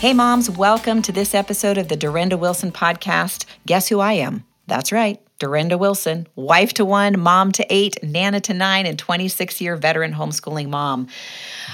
Hey, 0.00 0.14
moms, 0.14 0.48
welcome 0.48 1.02
to 1.02 1.12
this 1.12 1.34
episode 1.34 1.76
of 1.76 1.88
the 1.88 1.94
Durenda 1.94 2.38
Wilson 2.38 2.72
podcast. 2.72 3.44
Guess 3.66 3.88
who 3.88 4.00
I 4.00 4.14
am? 4.14 4.46
That's 4.66 4.92
right. 4.92 5.20
Durenda 5.38 5.78
Wilson, 5.78 6.26
wife 6.36 6.72
to 6.74 6.86
one, 6.86 7.20
mom 7.20 7.52
to 7.52 7.66
eight, 7.68 8.02
nana 8.02 8.40
to 8.40 8.54
nine, 8.54 8.86
and 8.86 8.98
26 8.98 9.60
year 9.60 9.76
veteran 9.76 10.14
homeschooling 10.14 10.70
mom. 10.70 11.08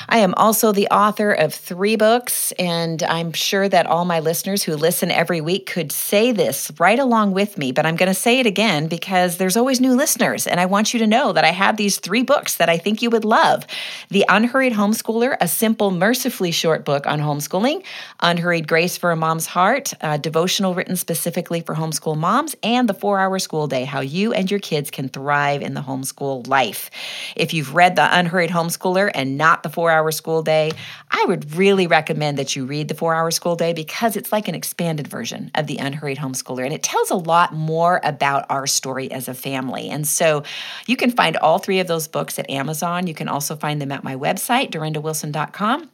I 0.08 0.18
am 0.18 0.34
also 0.34 0.72
the 0.72 0.88
author 0.88 1.32
of 1.32 1.52
three 1.52 1.96
books, 1.96 2.52
and 2.52 3.02
I'm 3.02 3.32
sure 3.32 3.68
that 3.68 3.86
all 3.86 4.04
my 4.04 4.20
listeners 4.20 4.62
who 4.62 4.76
listen 4.76 5.10
every 5.10 5.40
week 5.40 5.66
could 5.66 5.90
say 5.90 6.32
this 6.32 6.70
right 6.78 6.98
along 6.98 7.32
with 7.32 7.58
me, 7.58 7.72
but 7.72 7.86
I'm 7.86 7.96
going 7.96 8.08
to 8.08 8.14
say 8.14 8.38
it 8.38 8.46
again 8.46 8.86
because 8.86 9.36
there's 9.36 9.56
always 9.56 9.80
new 9.80 9.94
listeners, 9.94 10.46
and 10.46 10.60
I 10.60 10.66
want 10.66 10.92
you 10.92 11.00
to 11.00 11.06
know 11.06 11.32
that 11.32 11.44
I 11.44 11.50
have 11.50 11.76
these 11.76 11.98
three 11.98 12.22
books 12.22 12.56
that 12.56 12.68
I 12.68 12.78
think 12.78 13.02
you 13.02 13.10
would 13.10 13.24
love 13.24 13.66
The 14.10 14.24
Unhurried 14.28 14.74
Homeschooler, 14.74 15.36
a 15.40 15.48
simple, 15.48 15.90
mercifully 15.90 16.52
short 16.52 16.84
book 16.84 17.06
on 17.06 17.20
homeschooling, 17.20 17.84
Unhurried 18.20 18.68
Grace 18.68 18.96
for 18.96 19.10
a 19.10 19.16
Mom's 19.16 19.46
Heart, 19.46 19.92
a 20.00 20.18
devotional 20.18 20.74
written 20.74 20.96
specifically 20.96 21.60
for 21.60 21.74
homeschool 21.74 22.16
moms, 22.16 22.54
and 22.62 22.88
The 22.88 22.94
Four 22.94 23.18
Hour 23.18 23.38
School 23.38 23.66
Day 23.66 23.84
How 23.84 24.00
You 24.00 24.32
and 24.32 24.50
Your 24.50 24.60
Kids 24.60 24.90
Can 24.90 25.08
Thrive 25.08 25.62
in 25.62 25.74
the 25.74 25.80
Homeschool 25.80 26.46
Life. 26.46 26.90
If 27.34 27.52
you've 27.54 27.74
read 27.74 27.96
The 27.96 28.18
Unhurried 28.18 28.50
Homeschooler 28.50 29.10
and 29.12 29.36
not 29.36 29.62
The 29.62 29.70
Four 29.70 29.90
Hour 29.96 30.12
School 30.12 30.42
Day, 30.42 30.70
I 31.10 31.24
would 31.26 31.56
really 31.56 31.86
recommend 31.86 32.38
that 32.38 32.54
you 32.54 32.66
read 32.66 32.88
The 32.88 32.94
Four 32.94 33.14
Hour 33.14 33.30
School 33.30 33.56
Day 33.56 33.72
because 33.72 34.16
it's 34.16 34.30
like 34.30 34.46
an 34.48 34.54
expanded 34.54 35.08
version 35.08 35.50
of 35.54 35.66
The 35.66 35.78
Unhurried 35.78 36.18
Homeschooler 36.18 36.64
and 36.64 36.72
it 36.72 36.82
tells 36.82 37.10
a 37.10 37.16
lot 37.16 37.52
more 37.52 38.00
about 38.04 38.46
our 38.50 38.66
story 38.66 39.10
as 39.10 39.28
a 39.28 39.34
family. 39.34 39.88
And 39.88 40.06
so 40.06 40.44
you 40.86 40.96
can 40.96 41.10
find 41.10 41.36
all 41.38 41.58
three 41.58 41.80
of 41.80 41.86
those 41.86 42.06
books 42.06 42.38
at 42.38 42.48
Amazon. 42.48 43.06
You 43.06 43.14
can 43.14 43.28
also 43.28 43.56
find 43.56 43.82
them 43.82 43.90
at 43.90 44.04
my 44.04 44.14
website, 44.14 44.70
durendawilson.com. 44.70 45.90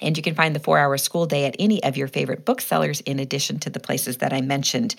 And 0.00 0.16
you 0.16 0.22
can 0.22 0.34
find 0.34 0.54
the 0.54 0.60
four 0.60 0.78
hour 0.78 0.96
school 0.96 1.26
day 1.26 1.44
at 1.44 1.56
any 1.58 1.82
of 1.82 1.96
your 1.96 2.08
favorite 2.08 2.44
booksellers, 2.44 3.00
in 3.02 3.18
addition 3.18 3.58
to 3.60 3.70
the 3.70 3.80
places 3.80 4.18
that 4.18 4.32
I 4.32 4.40
mentioned. 4.40 4.94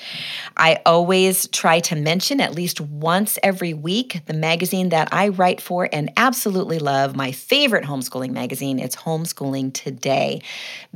I 0.58 0.82
always 0.86 1.48
try 1.48 1.80
to 1.82 1.96
mention 1.96 2.42
at 2.42 2.54
least 2.54 2.82
once 2.82 3.38
every 3.44 3.74
week 3.74 4.22
the 4.26 4.34
magazine 4.34 4.90
that 4.90 5.10
I 5.12 5.30
write 5.30 5.62
for 5.62 5.90
and 5.92 6.12
absolutely 6.18 6.80
love, 6.80 7.16
my 7.16 7.32
favorite 7.32 7.86
homeschooling 7.86 8.32
magazine. 8.32 8.80
It's 8.80 8.96
Homeschooling 8.96 9.74
Today. 9.74 10.42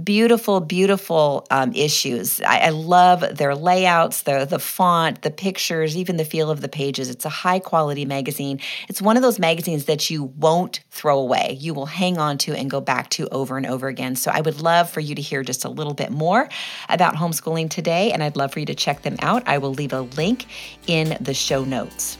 Beautiful, 0.03 0.59
beautiful 0.59 1.45
um, 1.51 1.71
issues. 1.73 2.41
I, 2.41 2.59
I, 2.59 2.69
love 2.69 3.23
their 3.37 3.55
layouts, 3.55 4.23
the, 4.23 4.45
the 4.45 4.59
font, 4.59 5.21
the 5.21 5.31
pictures, 5.31 5.95
even 5.95 6.17
the 6.17 6.25
feel 6.25 6.49
of 6.49 6.61
the 6.61 6.67
pages. 6.67 7.09
It's 7.09 7.25
a 7.25 7.29
high 7.29 7.59
quality 7.59 8.05
magazine. 8.05 8.59
It's 8.89 9.01
one 9.01 9.17
of 9.17 9.23
those 9.23 9.39
magazines 9.39 9.85
that 9.85 10.09
you 10.09 10.23
won't 10.23 10.81
throw 10.89 11.19
away, 11.19 11.57
you 11.59 11.73
will 11.73 11.85
hang 11.85 12.17
on 12.17 12.37
to 12.39 12.53
and 12.53 12.69
go 12.69 12.81
back 12.81 13.09
to 13.11 13.27
over 13.29 13.57
and 13.57 13.65
over 13.65 13.87
again. 13.93 14.15
So 14.15 14.31
I 14.33 14.41
would 14.41 14.61
love 14.61 14.89
for 14.89 14.99
you 14.99 15.15
to 15.15 15.21
hear 15.21 15.43
just 15.43 15.63
a 15.63 15.69
little 15.69 15.93
bit 15.93 16.11
more 16.11 16.49
about 16.89 17.15
homeschooling 17.15 17.69
today, 17.69 18.11
and 18.11 18.23
I'd 18.23 18.35
love 18.35 18.51
for 18.51 18.59
you 18.59 18.65
to 18.65 18.75
check 18.75 19.03
them 19.03 19.15
out. 19.19 19.43
I 19.47 19.59
will 19.59 19.73
leave 19.73 19.93
a 19.93 20.01
link 20.01 20.47
in 20.87 21.15
the 21.21 21.33
show 21.33 21.63
notes. 21.63 22.17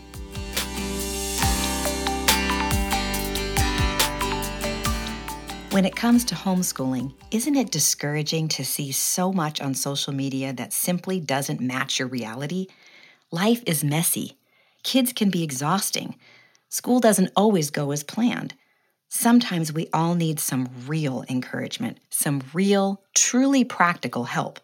When 5.73 5.85
it 5.85 5.95
comes 5.95 6.23
to 6.25 6.35
homeschooling, 6.35 7.13
isn't 7.31 7.55
it 7.55 7.71
discouraging 7.71 8.47
to 8.49 8.63
see 8.63 8.91
so 8.91 9.33
much 9.33 9.59
on 9.59 9.73
social 9.73 10.13
media 10.13 10.53
that 10.53 10.71
simply 10.71 11.19
doesn't 11.19 11.59
match 11.59 11.97
your 11.97 12.07
reality? 12.07 12.67
Life 13.31 13.63
is 13.65 13.83
messy. 13.83 14.37
Kids 14.83 15.11
can 15.13 15.31
be 15.31 15.41
exhausting. 15.41 16.15
School 16.69 16.99
doesn't 16.99 17.31
always 17.35 17.71
go 17.71 17.89
as 17.89 18.03
planned. 18.03 18.53
Sometimes 19.15 19.71
we 19.71 19.87
all 19.93 20.15
need 20.15 20.39
some 20.39 20.67
real 20.87 21.23
encouragement, 21.29 21.99
some 22.09 22.41
real, 22.51 22.99
truly 23.13 23.63
practical 23.63 24.23
help. 24.23 24.59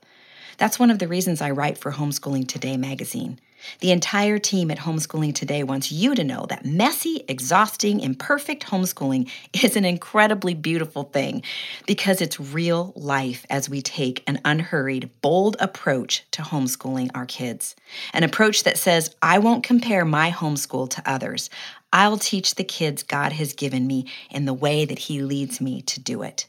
That's 0.58 0.80
one 0.80 0.90
of 0.90 0.98
the 0.98 1.08
reasons 1.08 1.40
I 1.40 1.52
write 1.52 1.78
for 1.78 1.92
Homeschooling 1.92 2.48
Today 2.48 2.76
magazine. 2.76 3.40
The 3.80 3.92
entire 3.92 4.40
team 4.40 4.72
at 4.72 4.80
Homeschooling 4.80 5.36
Today 5.36 5.64
wants 5.64 5.92
you 5.92 6.16
to 6.16 6.24
know 6.24 6.46
that 6.50 6.66
messy, 6.66 7.24
exhausting, 7.28 8.00
imperfect 8.00 8.66
homeschooling 8.68 9.30
is 9.64 9.76
an 9.76 9.86
incredibly 9.86 10.54
beautiful 10.54 11.04
thing 11.04 11.44
because 11.86 12.22
it's 12.22 12.40
real 12.40 12.94
life 12.96 13.46
as 13.50 13.70
we 13.70 13.82
take 13.82 14.24
an 14.28 14.40
unhurried, 14.46 15.10
bold 15.22 15.56
approach 15.60 16.24
to 16.32 16.42
homeschooling 16.42 17.10
our 17.14 17.26
kids. 17.26 17.76
An 18.14 18.24
approach 18.24 18.64
that 18.64 18.78
says, 18.78 19.16
I 19.22 19.40
won't 19.40 19.64
compare 19.64 20.06
my 20.06 20.32
homeschool 20.32 20.90
to 20.92 21.04
others. 21.06 21.50
I'll 21.92 22.18
teach 22.18 22.56
the 22.56 22.64
kids 22.64 23.04
God 23.04 23.32
has 23.34 23.54
given 23.54 23.88
me 23.88 24.06
in 24.30 24.46
the 24.46 24.54
way 24.54 24.86
that 24.86 25.00
He 25.00 25.22
leads 25.22 25.60
me 25.60 25.82
to 25.84 26.00
do 26.00 26.22
it. 26.22 26.46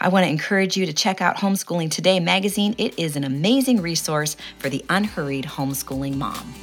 I 0.00 0.08
want 0.08 0.24
to 0.24 0.30
encourage 0.30 0.76
you 0.76 0.86
to 0.86 0.92
check 0.92 1.20
out 1.20 1.36
Homeschooling 1.36 1.90
Today 1.90 2.20
magazine. 2.20 2.74
It 2.78 2.98
is 2.98 3.16
an 3.16 3.24
amazing 3.24 3.82
resource 3.82 4.36
for 4.58 4.68
the 4.68 4.84
unhurried 4.88 5.44
homeschooling 5.44 6.16
mom. 6.16 6.54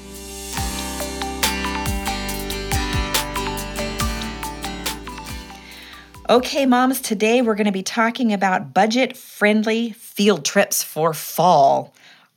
Okay, 6.27 6.65
moms, 6.65 7.01
today 7.01 7.43
we're 7.43 7.53
going 7.53 7.65
to 7.65 7.71
be 7.71 7.83
talking 7.83 8.33
about 8.33 8.73
budget 8.73 9.15
friendly 9.15 9.91
field 9.91 10.43
trips 10.43 10.81
for 10.81 11.13
fall. 11.13 11.93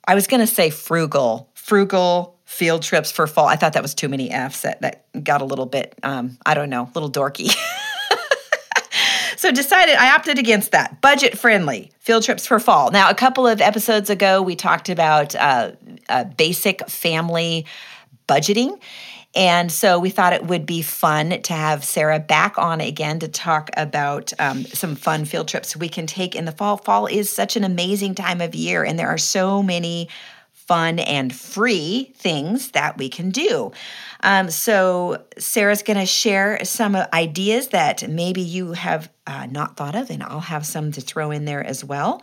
I 0.06 0.14
was 0.14 0.26
going 0.26 0.40
to 0.40 0.46
say 0.46 0.68
frugal, 0.68 1.48
frugal, 1.54 2.36
field 2.44 2.82
trips 2.82 3.10
for 3.10 3.26
fall. 3.26 3.46
I 3.46 3.56
thought 3.56 3.72
that 3.74 3.82
was 3.82 3.94
too 3.94 4.08
many 4.08 4.30
F's. 4.30 4.62
That 4.62 4.82
that 4.82 5.24
got 5.24 5.40
a 5.40 5.46
little 5.46 5.66
bit, 5.66 5.94
um, 6.02 6.36
I 6.44 6.54
don't 6.54 6.68
know, 6.68 6.82
a 6.82 6.92
little 6.92 7.10
dorky. 7.10 7.54
so 9.38 9.52
decided 9.52 9.94
I 9.94 10.14
opted 10.14 10.38
against 10.38 10.72
that. 10.72 11.00
Budget 11.00 11.38
friendly 11.38 11.92
field 12.00 12.24
trips 12.24 12.44
for 12.44 12.58
fall. 12.58 12.90
Now, 12.90 13.08
a 13.08 13.14
couple 13.14 13.46
of 13.46 13.60
episodes 13.60 14.10
ago, 14.10 14.42
we 14.42 14.56
talked 14.56 14.88
about 14.88 15.34
uh, 15.36 15.72
uh, 16.08 16.24
basic 16.24 16.88
family 16.90 17.64
budgeting. 18.26 18.80
And 19.36 19.70
so 19.70 20.00
we 20.00 20.10
thought 20.10 20.32
it 20.32 20.46
would 20.46 20.66
be 20.66 20.82
fun 20.82 21.40
to 21.42 21.52
have 21.52 21.84
Sara 21.84 22.18
back 22.18 22.58
on 22.58 22.80
again 22.80 23.20
to 23.20 23.28
talk 23.28 23.70
about 23.76 24.32
um, 24.40 24.64
some 24.64 24.96
fun 24.96 25.24
field 25.24 25.46
trips 25.46 25.76
we 25.76 25.88
can 25.88 26.08
take 26.08 26.34
in 26.34 26.44
the 26.44 26.52
fall. 26.52 26.76
Fall 26.76 27.06
is 27.06 27.30
such 27.30 27.54
an 27.56 27.62
amazing 27.62 28.16
time 28.16 28.40
of 28.40 28.56
year, 28.56 28.82
and 28.84 28.98
there 28.98 29.08
are 29.08 29.18
so 29.18 29.62
many 29.62 30.08
fun 30.68 30.98
and 30.98 31.34
free 31.34 32.12
things 32.14 32.72
that 32.72 32.98
we 32.98 33.08
can 33.08 33.30
do. 33.30 33.72
Um, 34.22 34.50
so, 34.50 35.24
Sara's 35.38 35.82
going 35.82 35.98
to 35.98 36.06
share 36.06 36.64
some 36.64 36.96
ideas 37.12 37.68
that 37.68 38.08
maybe 38.08 38.42
you 38.42 38.72
have 38.72 39.10
uh, 39.28 39.46
not 39.46 39.76
thought 39.76 39.94
of, 39.94 40.10
and 40.10 40.22
I'll 40.22 40.40
have 40.40 40.66
some 40.66 40.90
to 40.92 41.00
throw 41.00 41.30
in 41.30 41.44
there 41.44 41.62
as 41.64 41.84
well. 41.84 42.22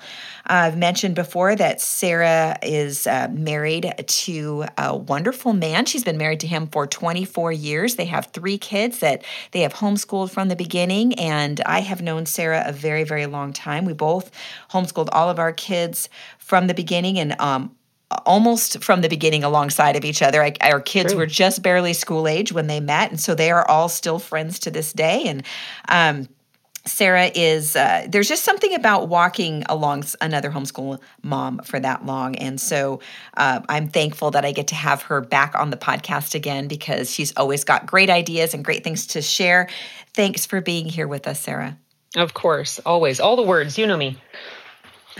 Uh, 0.49 0.65
I've 0.65 0.77
mentioned 0.77 1.15
before 1.15 1.55
that 1.55 1.79
Sara 1.79 2.57
is 2.61 3.07
uh, 3.07 3.29
married 3.31 3.93
to 4.05 4.65
a 4.77 4.95
wonderful 4.95 5.53
man. 5.53 5.85
She's 5.85 6.03
been 6.03 6.17
married 6.17 6.41
to 6.41 6.47
him 6.47 6.67
for 6.67 6.85
24 6.85 7.51
years. 7.51 7.95
They 7.95 8.05
have 8.05 8.27
three 8.27 8.57
kids 8.57 8.99
that 8.99 9.23
they 9.51 9.61
have 9.61 9.75
homeschooled 9.75 10.31
from 10.31 10.49
the 10.49 10.55
beginning, 10.55 11.13
and 11.15 11.61
I 11.61 11.79
have 11.79 12.01
known 12.01 12.25
Sara 12.25 12.63
a 12.65 12.73
very, 12.73 13.03
very 13.03 13.25
long 13.25 13.53
time. 13.53 13.85
We 13.85 13.93
both 13.93 14.31
homeschooled 14.71 15.09
all 15.11 15.29
of 15.29 15.39
our 15.39 15.53
kids 15.53 16.09
from 16.39 16.67
the 16.67 16.73
beginning, 16.73 17.19
and 17.19 17.39
um, 17.39 17.75
almost 18.25 18.83
from 18.83 19.01
the 19.01 19.09
beginning 19.09 19.43
alongside 19.43 19.95
of 19.95 20.05
each 20.05 20.21
other. 20.21 20.43
I, 20.43 20.53
our 20.61 20.79
kids 20.79 21.11
True. 21.11 21.19
were 21.19 21.25
just 21.25 21.61
barely 21.61 21.93
school 21.93 22.27
age 22.27 22.51
when 22.51 22.67
they 22.67 22.79
met, 22.79 23.11
and 23.11 23.19
so 23.19 23.35
they 23.35 23.51
are 23.51 23.67
all 23.67 23.89
still 23.89 24.19
friends 24.19 24.59
to 24.59 24.71
this 24.71 24.93
day. 24.93 25.23
And 25.25 25.43
um, 25.89 26.27
Sara 26.85 27.31
is 27.33 27.75
uh, 27.75 28.05
there's 28.07 28.27
just 28.27 28.43
something 28.43 28.75
about 28.75 29.09
walking 29.09 29.63
along 29.67 30.03
another 30.21 30.51
homeschool 30.51 31.01
mom 31.23 31.59
for 31.63 31.79
that 31.79 32.05
long, 32.05 32.35
and 32.35 32.61
so 32.61 32.99
uh, 33.35 33.61
I'm 33.67 33.87
thankful 33.87 34.31
that 34.31 34.45
I 34.45 34.51
get 34.51 34.67
to 34.67 34.75
have 34.75 35.01
her 35.03 35.21
back 35.21 35.55
on 35.55 35.71
the 35.71 35.77
podcast 35.77 36.35
again 36.35 36.67
because 36.67 37.11
she's 37.11 37.33
always 37.35 37.63
got 37.63 37.87
great 37.87 38.09
ideas 38.09 38.53
and 38.53 38.63
great 38.63 38.83
things 38.83 39.07
to 39.07 39.21
share. 39.21 39.67
Thanks 40.13 40.45
for 40.45 40.61
being 40.61 40.85
here 40.85 41.07
with 41.07 41.27
us, 41.27 41.39
Sara. 41.39 41.77
Of 42.15 42.33
course, 42.33 42.79
always 42.85 43.19
all 43.19 43.35
the 43.35 43.43
words. 43.43 43.77
You 43.77 43.87
know 43.87 43.97
me. 43.97 44.17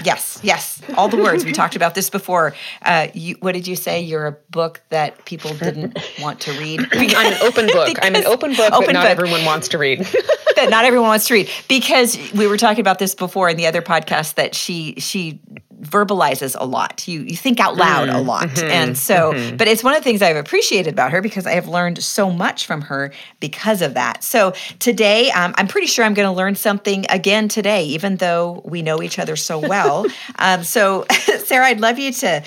Yes, 0.04 0.40
yes, 0.44 0.82
all 0.98 1.08
the 1.08 1.18
words. 1.18 1.46
We 1.46 1.52
talked 1.54 1.76
about 1.76 1.96
this 1.96 2.10
before. 2.10 2.54
Uh, 2.82 3.08
you, 3.14 3.36
what 3.40 3.54
did 3.54 3.68
you 3.68 3.76
say? 3.76 4.02
You're 4.02 4.28
a 4.28 4.34
book 4.50 4.82
that 4.90 5.24
people 5.26 5.54
didn't 5.54 5.98
want 6.20 6.42
to 6.42 6.52
read. 6.60 6.82
I'm 6.92 7.34
an 7.34 7.42
open 7.42 7.68
book. 7.68 7.98
I'm 8.02 8.16
an 8.16 8.26
open 8.26 8.56
book 8.56 8.74
open 8.74 8.88
that 8.88 8.94
not 8.94 9.04
book. 9.04 9.12
everyone 9.12 9.46
wants 9.46 9.70
to 9.70 9.78
read. 9.78 10.00
that 10.56 10.70
not 10.70 10.86
everyone 10.86 11.08
wants 11.08 11.28
to 11.28 11.34
read 11.34 11.50
because 11.68 12.18
we 12.34 12.48
were 12.48 12.58
talking 12.58 12.82
about 12.82 13.00
this 13.00 13.16
before 13.16 13.50
in 13.50 13.58
the 13.58 13.68
other 13.68 13.82
podcast 13.82 14.36
that 14.36 14.54
she 14.54 14.96
she 14.98 15.40
verbalizes 15.86 16.56
a 16.60 16.66
lot. 16.66 17.08
You 17.08 17.22
you 17.22 17.36
think 17.36 17.60
out 17.60 17.76
loud 17.76 18.10
mm, 18.10 18.16
a 18.16 18.20
lot. 18.20 18.50
Mm-hmm, 18.50 18.68
and 18.68 18.98
so 18.98 19.34
mm-hmm. 19.34 19.58
but 19.58 19.68
it's 19.68 19.84
one 19.84 19.94
of 19.94 20.00
the 20.00 20.04
things 20.04 20.22
I've 20.22 20.36
appreciated 20.36 20.94
about 20.94 21.12
her 21.12 21.22
because 21.22 21.46
I 21.46 21.54
have 21.54 21.68
learned 21.68 22.04
so 22.04 22.30
much 22.30 22.66
from 22.66 22.82
her 22.82 23.12
because 23.40 23.82
of 23.82 23.94
that. 23.94 24.24
So 24.24 24.54
today 24.80 25.32
um, 25.32 25.54
I'm 25.58 25.68
pretty 25.68 25.88
sure 25.88 26.06
I'm 26.06 26.14
going 26.14 26.28
to 26.28 26.36
learn 26.36 26.56
something 26.56 27.06
again 27.10 27.48
today 27.48 27.86
even 27.86 28.18
though 28.18 28.62
we 28.66 28.82
know 28.82 29.02
each 29.02 29.20
other 29.20 29.36
so 29.36 29.60
well. 29.60 30.06
um, 30.40 30.64
so 30.64 31.06
Sara, 31.46 31.68
I'd 31.68 31.80
love 31.80 32.00
you 32.00 32.12
to 32.12 32.44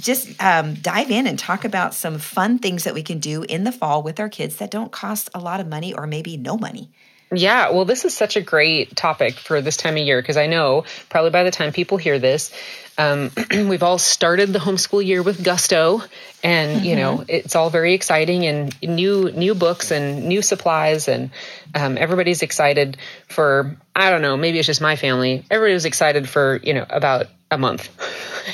just 0.00 0.40
um, 0.42 0.74
dive 0.74 1.10
in 1.10 1.26
and 1.26 1.38
talk 1.38 1.64
about 1.64 1.94
some 1.94 2.18
fun 2.18 2.58
things 2.58 2.84
that 2.84 2.94
we 2.94 3.02
can 3.02 3.18
do 3.18 3.42
in 3.42 3.64
the 3.64 3.72
fall 3.72 4.02
with 4.02 4.20
our 4.20 4.28
kids 4.28 4.56
that 4.56 4.70
don't 4.70 4.92
cost 4.92 5.28
a 5.34 5.40
lot 5.40 5.60
of 5.60 5.66
money 5.66 5.92
or 5.92 6.06
maybe 6.06 6.36
no 6.36 6.56
money. 6.56 6.90
Yeah, 7.32 7.70
well, 7.70 7.84
this 7.84 8.04
is 8.04 8.14
such 8.14 8.36
a 8.36 8.40
great 8.40 8.94
topic 8.94 9.34
for 9.34 9.60
this 9.60 9.76
time 9.76 9.96
of 9.96 10.02
year 10.02 10.20
because 10.22 10.36
I 10.36 10.46
know 10.46 10.84
probably 11.08 11.30
by 11.30 11.42
the 11.42 11.50
time 11.50 11.72
people 11.72 11.98
hear 11.98 12.20
this, 12.20 12.52
um, 12.98 13.30
we've 13.50 13.82
all 13.82 13.98
started 13.98 14.52
the 14.52 14.60
homeschool 14.60 15.04
year 15.04 15.22
with 15.22 15.42
gusto, 15.42 16.02
and 16.44 16.76
mm-hmm. 16.76 16.84
you 16.84 16.96
know 16.96 17.18
mm-hmm. 17.18 17.24
it's 17.28 17.56
all 17.56 17.68
very 17.68 17.94
exciting 17.94 18.46
and 18.46 18.80
new 18.80 19.30
new 19.32 19.54
books 19.54 19.90
and 19.90 20.28
new 20.28 20.40
supplies, 20.40 21.08
and 21.08 21.30
um, 21.74 21.98
everybody's 21.98 22.42
excited 22.42 22.96
for 23.26 23.76
I 23.94 24.10
don't 24.10 24.22
know 24.22 24.36
maybe 24.36 24.58
it's 24.58 24.66
just 24.66 24.80
my 24.80 24.96
family. 24.96 25.44
Everybody 25.50 25.74
was 25.74 25.84
excited 25.84 26.28
for 26.28 26.60
you 26.62 26.74
know 26.74 26.86
about 26.88 27.26
a 27.50 27.58
month. 27.58 27.88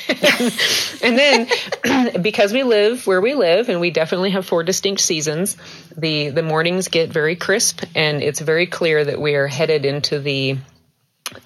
and 1.02 1.18
then 1.18 1.48
because 2.22 2.52
we 2.52 2.62
live 2.62 3.06
where 3.06 3.20
we 3.20 3.34
live 3.34 3.68
and 3.68 3.80
we 3.80 3.90
definitely 3.90 4.30
have 4.30 4.46
four 4.46 4.62
distinct 4.62 5.00
seasons, 5.00 5.56
the 5.96 6.30
the 6.30 6.42
mornings 6.42 6.88
get 6.88 7.10
very 7.10 7.36
crisp 7.36 7.84
and 7.94 8.22
it's 8.22 8.40
very 8.40 8.66
clear 8.66 9.04
that 9.04 9.20
we 9.20 9.34
are 9.34 9.46
headed 9.46 9.84
into 9.84 10.18
the 10.18 10.58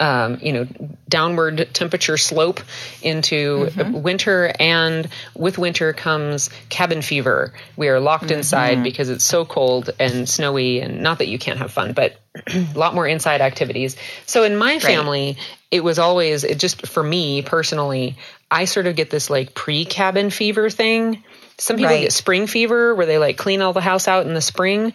um, 0.00 0.38
you 0.42 0.52
know, 0.52 0.66
downward 1.08 1.68
temperature 1.72 2.16
slope 2.16 2.60
into 3.02 3.66
mm-hmm. 3.66 4.02
winter, 4.02 4.52
and 4.58 5.08
with 5.34 5.58
winter 5.58 5.92
comes 5.92 6.50
cabin 6.68 7.02
fever. 7.02 7.52
We 7.76 7.88
are 7.88 8.00
locked 8.00 8.26
mm-hmm. 8.26 8.38
inside 8.38 8.82
because 8.82 9.08
it's 9.08 9.24
so 9.24 9.44
cold 9.44 9.90
and 9.98 10.28
snowy, 10.28 10.80
and 10.80 11.02
not 11.02 11.18
that 11.18 11.28
you 11.28 11.38
can't 11.38 11.58
have 11.58 11.72
fun, 11.72 11.92
but 11.92 12.18
a 12.52 12.66
lot 12.74 12.94
more 12.94 13.06
inside 13.06 13.40
activities. 13.40 13.96
So 14.26 14.44
in 14.44 14.56
my 14.56 14.78
family, 14.78 15.26
right. 15.26 15.58
it 15.70 15.84
was 15.84 15.98
always 15.98 16.44
it 16.44 16.58
just 16.58 16.86
for 16.86 17.02
me 17.02 17.42
personally. 17.42 18.16
I 18.50 18.66
sort 18.66 18.86
of 18.86 18.94
get 18.94 19.10
this 19.10 19.28
like 19.28 19.54
pre 19.54 19.84
cabin 19.84 20.30
fever 20.30 20.70
thing. 20.70 21.24
Some 21.58 21.76
people 21.76 21.92
right. 21.92 22.02
get 22.02 22.12
spring 22.12 22.46
fever 22.46 22.94
where 22.94 23.06
they 23.06 23.18
like 23.18 23.38
clean 23.38 23.62
all 23.62 23.72
the 23.72 23.80
house 23.80 24.08
out 24.08 24.26
in 24.26 24.34
the 24.34 24.42
spring 24.42 24.92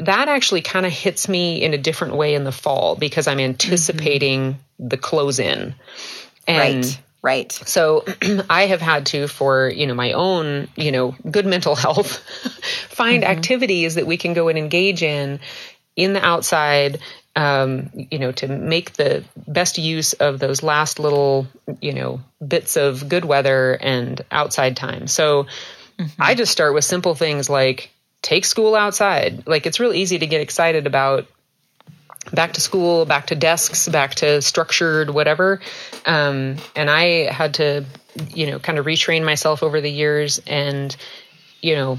that 0.00 0.28
actually 0.28 0.62
kind 0.62 0.86
of 0.86 0.92
hits 0.92 1.28
me 1.28 1.62
in 1.62 1.74
a 1.74 1.78
different 1.78 2.14
way 2.16 2.34
in 2.34 2.44
the 2.44 2.52
fall 2.52 2.96
because 2.96 3.26
I'm 3.26 3.40
anticipating 3.40 4.54
mm-hmm. 4.54 4.88
the 4.88 4.96
close 4.96 5.38
in. 5.38 5.74
And 6.46 6.84
right. 6.84 7.00
Right. 7.22 7.52
So 7.52 8.04
I 8.50 8.66
have 8.66 8.80
had 8.80 9.06
to, 9.06 9.28
for 9.28 9.68
you 9.68 9.86
know 9.86 9.94
my 9.94 10.12
own 10.12 10.68
you 10.76 10.90
know 10.90 11.14
good 11.30 11.46
mental 11.46 11.74
health, 11.76 12.18
find 12.88 13.22
mm-hmm. 13.22 13.30
activities 13.30 13.96
that 13.96 14.06
we 14.06 14.16
can 14.16 14.32
go 14.32 14.48
and 14.48 14.58
engage 14.58 15.02
in 15.02 15.40
in 15.96 16.12
the 16.12 16.24
outside. 16.24 17.00
Um, 17.36 17.90
you 17.94 18.18
know, 18.18 18.32
to 18.32 18.48
make 18.48 18.94
the 18.94 19.22
best 19.36 19.78
use 19.78 20.14
of 20.14 20.40
those 20.40 20.64
last 20.64 20.98
little 20.98 21.46
you 21.80 21.92
know 21.92 22.20
bits 22.46 22.76
of 22.76 23.08
good 23.08 23.24
weather 23.24 23.74
and 23.74 24.20
outside 24.32 24.76
time. 24.76 25.06
So 25.06 25.44
mm-hmm. 25.98 26.06
I 26.18 26.34
just 26.34 26.50
start 26.50 26.74
with 26.74 26.84
simple 26.84 27.14
things 27.14 27.48
like 27.48 27.90
take 28.22 28.44
school 28.44 28.74
outside. 28.74 29.46
Like 29.46 29.66
it's 29.66 29.80
real 29.80 29.92
easy 29.92 30.18
to 30.18 30.26
get 30.26 30.40
excited 30.40 30.86
about 30.86 31.26
back 32.32 32.52
to 32.54 32.60
school, 32.60 33.04
back 33.04 33.28
to 33.28 33.34
desks, 33.34 33.88
back 33.88 34.16
to 34.16 34.42
structured 34.42 35.10
whatever. 35.10 35.60
Um, 36.06 36.56
and 36.76 36.90
I 36.90 37.32
had 37.32 37.54
to, 37.54 37.84
you 38.34 38.46
know, 38.50 38.58
kind 38.58 38.78
of 38.78 38.86
retrain 38.86 39.24
myself 39.24 39.62
over 39.62 39.80
the 39.80 39.90
years. 39.90 40.40
And, 40.46 40.94
you 41.60 41.74
know, 41.74 41.98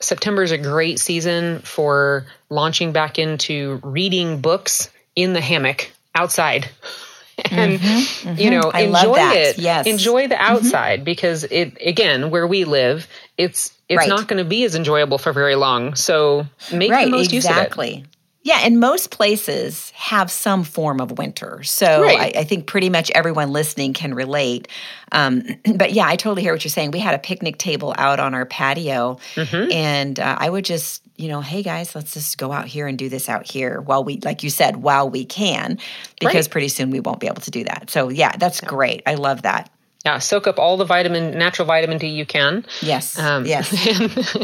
September 0.00 0.42
is 0.42 0.50
a 0.50 0.58
great 0.58 0.98
season 0.98 1.60
for 1.60 2.26
launching 2.50 2.92
back 2.92 3.18
into 3.18 3.80
reading 3.84 4.40
books 4.40 4.90
in 5.14 5.32
the 5.32 5.40
hammock 5.40 5.90
outside. 6.14 6.68
and 7.50 7.80
mm-hmm, 7.80 8.28
mm-hmm. 8.28 8.40
you 8.40 8.50
know 8.50 8.70
I 8.72 8.80
enjoy 8.80 9.16
it 9.18 9.58
yes 9.58 9.86
enjoy 9.86 10.28
the 10.28 10.34
mm-hmm. 10.34 10.54
outside 10.54 10.98
mm-hmm. 10.98 11.04
because 11.04 11.44
it 11.44 11.78
again 11.80 12.30
where 12.30 12.46
we 12.46 12.64
live 12.64 13.08
it's 13.38 13.72
it's 13.92 13.98
right. 13.98 14.08
not 14.08 14.28
going 14.28 14.42
to 14.42 14.48
be 14.48 14.64
as 14.64 14.74
enjoyable 14.74 15.18
for 15.18 15.32
very 15.32 15.54
long. 15.54 15.94
So 15.94 16.46
make 16.72 16.90
right, 16.90 17.04
the 17.04 17.10
most 17.10 17.32
exactly. 17.32 17.88
use 17.88 17.96
of 17.98 18.04
it. 18.04 18.08
Yeah, 18.44 18.58
and 18.62 18.80
most 18.80 19.12
places 19.12 19.90
have 19.90 20.28
some 20.28 20.64
form 20.64 21.00
of 21.00 21.16
winter. 21.16 21.62
So 21.62 22.02
right. 22.02 22.36
I, 22.36 22.40
I, 22.40 22.44
think 22.44 22.66
pretty 22.66 22.90
much 22.90 23.08
everyone 23.12 23.52
listening 23.52 23.92
can 23.92 24.14
relate. 24.14 24.66
Um, 25.12 25.44
but 25.76 25.92
yeah, 25.92 26.06
I 26.08 26.16
totally 26.16 26.42
hear 26.42 26.52
what 26.52 26.64
you're 26.64 26.70
saying. 26.70 26.90
We 26.90 26.98
had 26.98 27.14
a 27.14 27.20
picnic 27.20 27.58
table 27.58 27.94
out 27.96 28.18
on 28.18 28.34
our 28.34 28.44
patio, 28.44 29.18
mm-hmm. 29.36 29.70
and 29.70 30.18
uh, 30.18 30.36
I 30.40 30.50
would 30.50 30.64
just, 30.64 31.02
you 31.16 31.28
know, 31.28 31.40
hey 31.40 31.62
guys, 31.62 31.94
let's 31.94 32.14
just 32.14 32.36
go 32.36 32.50
out 32.50 32.66
here 32.66 32.88
and 32.88 32.98
do 32.98 33.08
this 33.08 33.28
out 33.28 33.48
here 33.48 33.80
while 33.80 34.02
we, 34.02 34.18
like 34.18 34.42
you 34.42 34.50
said, 34.50 34.76
while 34.76 35.08
we 35.08 35.24
can, 35.24 35.78
because 36.18 36.46
right. 36.46 36.50
pretty 36.50 36.68
soon 36.68 36.90
we 36.90 36.98
won't 36.98 37.20
be 37.20 37.28
able 37.28 37.42
to 37.42 37.50
do 37.52 37.62
that. 37.64 37.90
So 37.90 38.08
yeah, 38.08 38.36
that's 38.36 38.60
yeah. 38.60 38.68
great. 38.68 39.02
I 39.06 39.14
love 39.14 39.42
that. 39.42 39.70
Yeah, 40.04 40.18
soak 40.18 40.48
up 40.48 40.58
all 40.58 40.76
the 40.76 40.84
vitamin, 40.84 41.38
natural 41.38 41.66
vitamin 41.66 41.98
D 41.98 42.08
you 42.08 42.26
can. 42.26 42.66
Yes. 42.80 43.18
Um, 43.18 43.46
yes. 43.46 43.70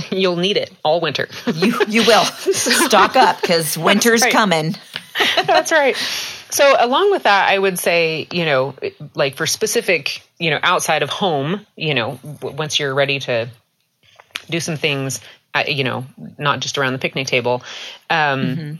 you'll 0.13 0.37
need 0.37 0.57
it 0.57 0.73
all 0.85 1.01
winter. 1.01 1.29
you 1.55 1.75
you 1.89 2.07
will 2.07 2.25
stock 2.25 3.17
up 3.17 3.41
because 3.41 3.77
winter's 3.77 4.23
right. 4.23 4.33
coming. 4.33 4.77
That's 5.47 5.73
right. 5.73 5.97
So 6.51 6.77
along 6.79 7.11
with 7.11 7.25
that, 7.25 7.51
I 7.51 7.59
would 7.59 7.79
say, 7.79 8.29
you 8.31 8.45
know, 8.45 8.75
like 9.15 9.37
for 9.37 9.47
specific, 9.47 10.23
you 10.39 10.51
know, 10.51 10.61
outside 10.63 11.03
of 11.03 11.11
home, 11.11 11.67
you 11.77 11.95
know, 11.95 12.21
once 12.41 12.79
you're 12.79 12.95
ready 12.95 13.19
to 13.21 13.49
do 14.49 14.61
some 14.61 14.77
things, 14.77 15.21
uh, 15.55 15.65
you 15.67 15.83
know, 15.83 16.07
not 16.39 16.61
just 16.61 16.79
around 16.79 16.93
the 16.93 16.99
picnic 17.01 17.27
table. 17.27 17.63
Um, 18.09 18.41
mm-hmm 18.41 18.75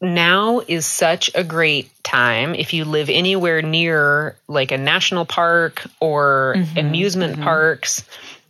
now 0.00 0.60
is 0.60 0.86
such 0.86 1.30
a 1.34 1.42
great 1.42 1.90
time 2.04 2.54
if 2.54 2.72
you 2.72 2.84
live 2.84 3.08
anywhere 3.08 3.62
near 3.62 4.36
like 4.48 4.72
a 4.72 4.78
national 4.78 5.24
park 5.24 5.86
or 6.00 6.54
mm-hmm, 6.56 6.78
amusement 6.78 7.34
mm-hmm. 7.34 7.44
parks. 7.44 8.04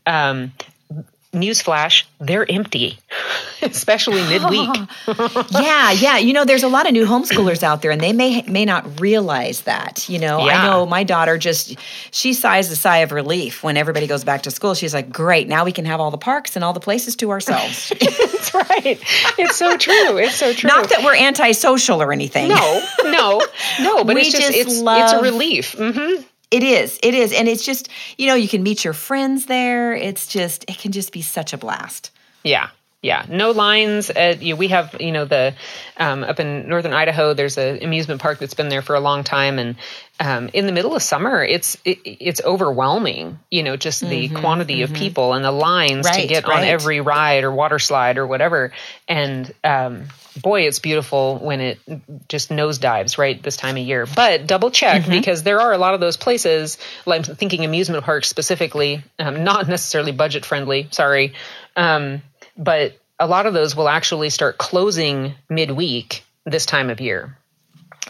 Um, 0.06 0.52
newsflash, 1.32 2.04
they're 2.20 2.50
empty, 2.50 2.98
especially 3.62 4.22
midweek. 4.28 4.68
yeah, 5.50 5.92
yeah. 5.92 6.18
You 6.18 6.32
know, 6.32 6.44
there's 6.44 6.62
a 6.62 6.68
lot 6.68 6.86
of 6.86 6.92
new 6.92 7.06
homeschoolers 7.06 7.62
out 7.62 7.82
there, 7.82 7.90
and 7.90 8.00
they 8.00 8.12
may 8.12 8.42
may 8.42 8.64
not 8.64 9.00
realize 9.00 9.62
that. 9.62 10.08
You 10.08 10.18
know, 10.18 10.46
yeah. 10.46 10.62
I 10.62 10.66
know 10.66 10.86
my 10.86 11.04
daughter 11.04 11.38
just 11.38 11.76
she 12.10 12.32
sighs 12.32 12.70
a 12.70 12.76
sigh 12.76 12.98
of 12.98 13.12
relief 13.12 13.62
when 13.62 13.76
everybody 13.76 14.06
goes 14.06 14.24
back 14.24 14.42
to 14.42 14.50
school. 14.50 14.74
She's 14.74 14.94
like, 14.94 15.10
"Great, 15.10 15.48
now 15.48 15.64
we 15.64 15.72
can 15.72 15.84
have 15.84 16.00
all 16.00 16.10
the 16.10 16.18
parks 16.18 16.56
and 16.56 16.64
all 16.64 16.72
the 16.72 16.80
places 16.80 17.16
to 17.16 17.30
ourselves." 17.30 17.92
That's 18.00 18.54
right. 18.54 18.98
It's 19.38 19.56
so 19.56 19.76
true. 19.76 20.18
It's 20.18 20.36
so 20.36 20.52
true. 20.52 20.68
Not 20.68 20.88
that 20.90 21.02
we're 21.04 21.16
antisocial 21.16 22.02
or 22.02 22.12
anything. 22.12 22.48
No, 22.48 22.82
no, 23.04 23.42
no. 23.80 24.04
But 24.04 24.14
we 24.14 24.22
it's 24.22 24.32
just, 24.32 24.52
just 24.52 24.56
it's 24.56 24.78
love, 24.80 25.02
it's 25.02 25.12
a 25.12 25.22
relief. 25.22 25.72
Mm-hmm. 25.72 26.22
It 26.50 26.62
is. 26.62 26.98
It 27.02 27.14
is. 27.14 27.32
And 27.32 27.48
it's 27.48 27.64
just, 27.64 27.88
you 28.18 28.26
know, 28.26 28.34
you 28.34 28.48
can 28.48 28.62
meet 28.62 28.84
your 28.84 28.94
friends 28.94 29.46
there. 29.46 29.94
It's 29.94 30.26
just, 30.26 30.64
it 30.68 30.78
can 30.78 30.92
just 30.92 31.12
be 31.12 31.22
such 31.22 31.52
a 31.52 31.58
blast. 31.58 32.10
Yeah. 32.44 32.68
Yeah, 33.06 33.24
no 33.28 33.52
lines. 33.52 34.10
At, 34.10 34.42
you 34.42 34.54
know, 34.54 34.58
we 34.58 34.66
have, 34.66 34.96
you 34.98 35.12
know, 35.12 35.26
the 35.26 35.54
um, 35.96 36.24
up 36.24 36.40
in 36.40 36.68
northern 36.68 36.92
Idaho. 36.92 37.34
There's 37.34 37.56
an 37.56 37.84
amusement 37.84 38.20
park 38.20 38.40
that's 38.40 38.54
been 38.54 38.68
there 38.68 38.82
for 38.82 38.96
a 38.96 39.00
long 39.00 39.22
time, 39.22 39.60
and 39.60 39.76
um, 40.18 40.50
in 40.52 40.66
the 40.66 40.72
middle 40.72 40.96
of 40.96 41.04
summer, 41.04 41.40
it's 41.44 41.76
it, 41.84 42.00
it's 42.04 42.42
overwhelming. 42.42 43.38
You 43.48 43.62
know, 43.62 43.76
just 43.76 44.00
the 44.00 44.26
mm-hmm, 44.26 44.38
quantity 44.38 44.80
mm-hmm. 44.80 44.92
of 44.92 44.98
people 44.98 45.34
and 45.34 45.44
the 45.44 45.52
lines 45.52 46.04
right, 46.04 46.22
to 46.22 46.26
get 46.26 46.48
right. 46.48 46.58
on 46.58 46.64
every 46.64 47.00
ride 47.00 47.44
or 47.44 47.52
water 47.52 47.78
slide 47.78 48.18
or 48.18 48.26
whatever. 48.26 48.72
And 49.06 49.54
um, 49.62 50.06
boy, 50.42 50.62
it's 50.62 50.80
beautiful 50.80 51.38
when 51.38 51.60
it 51.60 51.78
just 52.28 52.50
nosedives 52.50 53.18
right 53.18 53.40
this 53.40 53.56
time 53.56 53.76
of 53.76 53.84
year. 53.84 54.06
But 54.16 54.48
double 54.48 54.72
check 54.72 55.02
mm-hmm. 55.02 55.12
because 55.12 55.44
there 55.44 55.60
are 55.60 55.72
a 55.72 55.78
lot 55.78 55.94
of 55.94 56.00
those 56.00 56.16
places. 56.16 56.76
Like 57.06 57.28
I'm 57.28 57.36
thinking 57.36 57.64
amusement 57.64 58.02
parks 58.02 58.26
specifically, 58.26 59.04
um, 59.20 59.44
not 59.44 59.68
necessarily 59.68 60.10
budget 60.10 60.44
friendly. 60.44 60.88
Sorry, 60.90 61.34
um, 61.76 62.20
but 62.56 62.98
a 63.18 63.26
lot 63.26 63.46
of 63.46 63.54
those 63.54 63.74
will 63.74 63.88
actually 63.88 64.30
start 64.30 64.58
closing 64.58 65.34
midweek 65.48 66.24
this 66.44 66.66
time 66.66 66.90
of 66.90 67.00
year. 67.00 67.36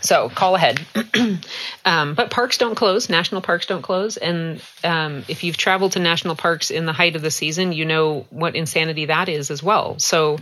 So 0.03 0.29
call 0.29 0.55
ahead. 0.57 0.81
um, 1.85 2.15
but 2.15 2.31
parks 2.31 2.59
don't 2.59 2.75
close. 2.75 3.09
National 3.09 3.41
parks 3.41 3.67
don't 3.67 3.83
close. 3.83 4.17
And 4.17 4.61
um, 4.85 5.25
if 5.29 5.43
you've 5.43 5.57
traveled 5.57 5.93
to 5.93 6.01
national 6.01 6.37
parks 6.37 6.71
in 6.71 6.87
the 6.87 6.93
height 6.93 7.17
of 7.17 7.23
the 7.23 7.31
season, 7.31 7.73
you 7.73 7.85
know 7.87 8.27
what 8.31 8.57
insanity 8.57 9.07
that 9.07 9.29
is 9.29 9.51
as 9.51 9.63
well. 9.63 9.99
So 9.99 10.39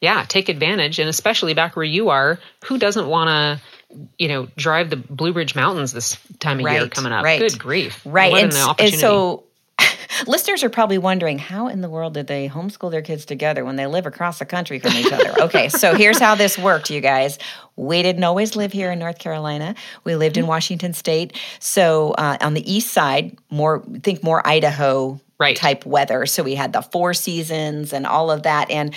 yeah, 0.00 0.24
take 0.26 0.48
advantage. 0.48 0.98
And 0.98 1.08
especially 1.08 1.54
back 1.54 1.76
where 1.76 1.84
you 1.84 2.10
are, 2.10 2.38
who 2.64 2.78
doesn't 2.78 3.06
want 3.06 3.28
to, 3.28 3.98
you 4.18 4.28
know, 4.28 4.48
drive 4.56 4.90
the 4.90 4.96
Blue 4.96 5.32
Ridge 5.32 5.54
Mountains 5.54 5.92
this 5.92 6.18
time 6.40 6.58
of 6.58 6.64
right, 6.64 6.80
year 6.80 6.88
coming 6.88 7.12
up? 7.12 7.24
Right. 7.24 7.40
Good 7.40 7.58
grief. 7.58 8.00
Right. 8.04 8.32
What 8.32 8.42
and, 8.42 8.52
an 8.52 8.58
opportunity. 8.58 8.94
and 8.94 9.00
so 9.00 9.43
listeners 10.26 10.62
are 10.62 10.70
probably 10.70 10.98
wondering 10.98 11.38
how 11.38 11.68
in 11.68 11.80
the 11.80 11.88
world 11.88 12.14
did 12.14 12.26
they 12.26 12.48
homeschool 12.48 12.90
their 12.90 13.02
kids 13.02 13.24
together 13.24 13.64
when 13.64 13.76
they 13.76 13.86
live 13.86 14.06
across 14.06 14.38
the 14.38 14.46
country 14.46 14.78
from 14.78 14.92
each 14.92 15.12
other? 15.12 15.34
okay, 15.42 15.68
so 15.68 15.94
here's 15.94 16.18
how 16.18 16.34
this 16.34 16.58
worked, 16.58 16.90
you 16.90 17.00
guys. 17.00 17.38
We 17.76 18.02
didn't 18.02 18.24
always 18.24 18.56
live 18.56 18.72
here 18.72 18.90
in 18.92 18.98
North 18.98 19.18
Carolina. 19.18 19.74
We 20.04 20.16
lived 20.16 20.36
in 20.36 20.42
mm-hmm. 20.42 20.50
Washington 20.50 20.92
State. 20.92 21.38
So 21.58 22.12
uh, 22.12 22.38
on 22.40 22.54
the 22.54 22.72
east 22.72 22.92
side, 22.92 23.36
more 23.50 23.82
think 24.02 24.22
more 24.22 24.46
Idaho 24.46 25.20
right. 25.38 25.56
type 25.56 25.84
weather. 25.84 26.26
So 26.26 26.42
we 26.42 26.54
had 26.54 26.72
the 26.72 26.82
four 26.82 27.14
seasons 27.14 27.92
and 27.92 28.06
all 28.06 28.30
of 28.30 28.44
that. 28.44 28.70
And 28.70 28.94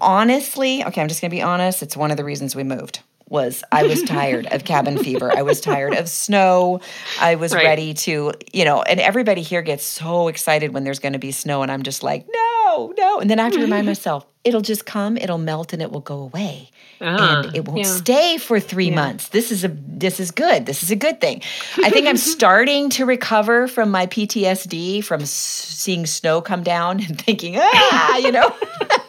honestly, 0.00 0.84
okay, 0.84 1.00
I'm 1.00 1.08
just 1.08 1.20
going 1.20 1.30
to 1.30 1.36
be 1.36 1.42
honest, 1.42 1.82
it's 1.82 1.96
one 1.96 2.10
of 2.10 2.16
the 2.16 2.24
reasons 2.24 2.54
we 2.54 2.64
moved 2.64 3.00
was 3.28 3.62
I 3.70 3.84
was 3.84 4.02
tired 4.02 4.46
of 4.46 4.64
cabin 4.64 4.98
fever. 4.98 5.30
I 5.34 5.42
was 5.42 5.60
tired 5.60 5.94
of 5.94 6.08
snow. 6.08 6.80
I 7.20 7.34
was 7.34 7.54
right. 7.54 7.64
ready 7.64 7.94
to, 7.94 8.32
you 8.52 8.64
know, 8.64 8.82
and 8.82 9.00
everybody 9.00 9.42
here 9.42 9.62
gets 9.62 9.84
so 9.84 10.28
excited 10.28 10.72
when 10.72 10.84
there's 10.84 10.98
going 10.98 11.12
to 11.12 11.18
be 11.18 11.32
snow 11.32 11.62
and 11.62 11.70
I'm 11.70 11.82
just 11.82 12.02
like, 12.02 12.26
"No, 12.32 12.94
no." 12.96 13.20
And 13.20 13.28
then 13.30 13.38
I 13.38 13.44
have 13.44 13.52
to 13.52 13.60
remind 13.60 13.86
myself, 13.94 14.26
it'll 14.44 14.60
just 14.60 14.86
come, 14.86 15.16
it'll 15.16 15.38
melt, 15.38 15.72
and 15.72 15.82
it 15.82 15.90
will 15.90 16.00
go 16.00 16.18
away. 16.18 16.70
Ah, 17.00 17.42
and 17.42 17.54
it 17.54 17.64
won't 17.64 17.80
yeah. 17.80 17.84
stay 17.84 18.38
for 18.38 18.58
three 18.58 18.90
months. 18.90 19.28
This 19.28 19.52
is 19.52 19.62
a 19.64 19.68
this 19.68 20.18
is 20.18 20.30
good. 20.30 20.66
This 20.66 20.82
is 20.82 20.90
a 20.90 20.96
good 20.96 21.20
thing. 21.20 21.42
I 21.82 21.90
think 21.90 22.08
I'm 22.08 22.16
starting 22.36 22.90
to 22.90 23.04
recover 23.04 23.68
from 23.68 23.90
my 23.90 24.06
PTSD 24.06 25.04
from 25.04 25.22
s- 25.22 25.30
seeing 25.30 26.06
snow 26.06 26.40
come 26.40 26.62
down 26.62 27.00
and 27.00 27.20
thinking, 27.20 27.56
ah, 27.58 28.16
you 28.16 28.32
know. 28.32 28.52